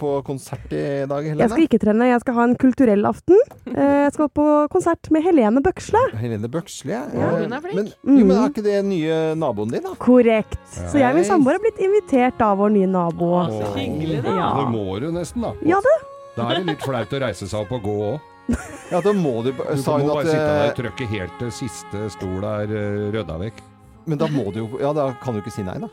[0.00, 0.78] på konsert i
[1.10, 1.48] dag, Jeg Helene.
[1.52, 3.40] skal ikke trene, jeg skal ha en kulturell aften.
[3.74, 5.98] Eh, Jeg skal på konsert med Helene Bøksle.
[6.20, 7.00] Helene Bøksle, ja.
[7.10, 7.74] Ja, hun er flink.
[8.04, 9.96] Men, jo, men er ikke det nye naboen din, da?
[9.98, 10.54] Korrekt.
[10.76, 13.32] Så jeg og min samboer er blitt invitert av vår nye nabo.
[13.50, 14.36] Så hyggelig, da.
[14.38, 14.52] Ja.
[14.60, 15.50] Det må du nesten, da.
[15.66, 15.96] Ja, det.
[16.36, 18.30] Da er det litt flaut å reise seg opp og gå òg.
[18.92, 21.38] Ja, da må du, Du sa må bare at sitte der eh, og trykke helt
[21.42, 23.62] til siste stol er eh, rydda vekk.
[24.06, 25.88] Men da må du jo Ja, da kan du ikke si nei, da.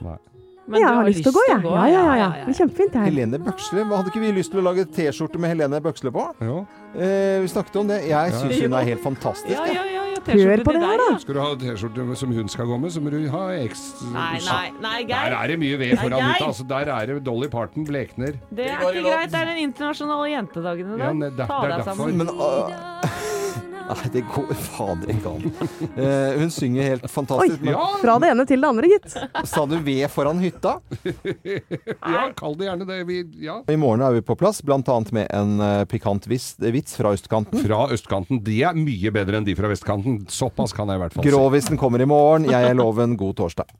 [0.72, 1.64] Men jeg du har lyst til å gå, jeg.
[1.66, 2.18] Ja, ja, ja.
[2.22, 2.28] ja.
[2.38, 3.10] Det blir kjempefint, det her.
[3.10, 6.28] Helene Bøksle, hadde ikke vi lyst til å lage T-skjorte med Helene Bøksle på?
[6.48, 6.60] Jo.
[6.94, 7.98] Eh, vi snakket om det.
[8.12, 9.56] Jeg syns hun er helt fantastisk.
[9.58, 10.02] Ja, ja, ja, ja.
[10.22, 11.18] Hør på det her, da.
[11.24, 13.82] Skal du ha T-skjorte som hun skal gå med, så må du ha X...
[14.14, 15.18] Nei, nei, nei, Geir.
[15.18, 16.46] Der er det mye ved foran Nei, ute.
[16.52, 18.38] Altså, der er det Dolly Parton blekner.
[18.54, 19.34] Det er ikke greit.
[19.34, 21.48] Det er den internasjonale jentedagen i Ja, dag.
[21.50, 22.22] Ta er deg sammen.
[22.22, 23.41] Men øh,
[23.92, 25.48] Nei, det går fader ikke an.
[26.00, 27.66] Eh, hun synger helt Oi, fantastisk.
[27.68, 29.18] Oi, fra det ene til det andre, gitt.
[29.52, 30.78] Sa du ved foran hytta?
[32.16, 33.02] ja, kall det gjerne det.
[33.10, 33.58] Vi, ja.
[33.68, 34.80] I morgen er vi på plass, bl.a.
[35.12, 37.66] med en eh, pikant vits, vits fra østkanten.
[37.66, 38.40] Fra østkanten.
[38.46, 40.22] De er mye bedre enn de fra vestkanten.
[40.32, 41.34] Såpass kan jeg i hvert fall si.
[41.34, 42.48] Grovisen kommer i morgen.
[42.52, 43.20] Jeg er loven.
[43.20, 43.76] God torsdag.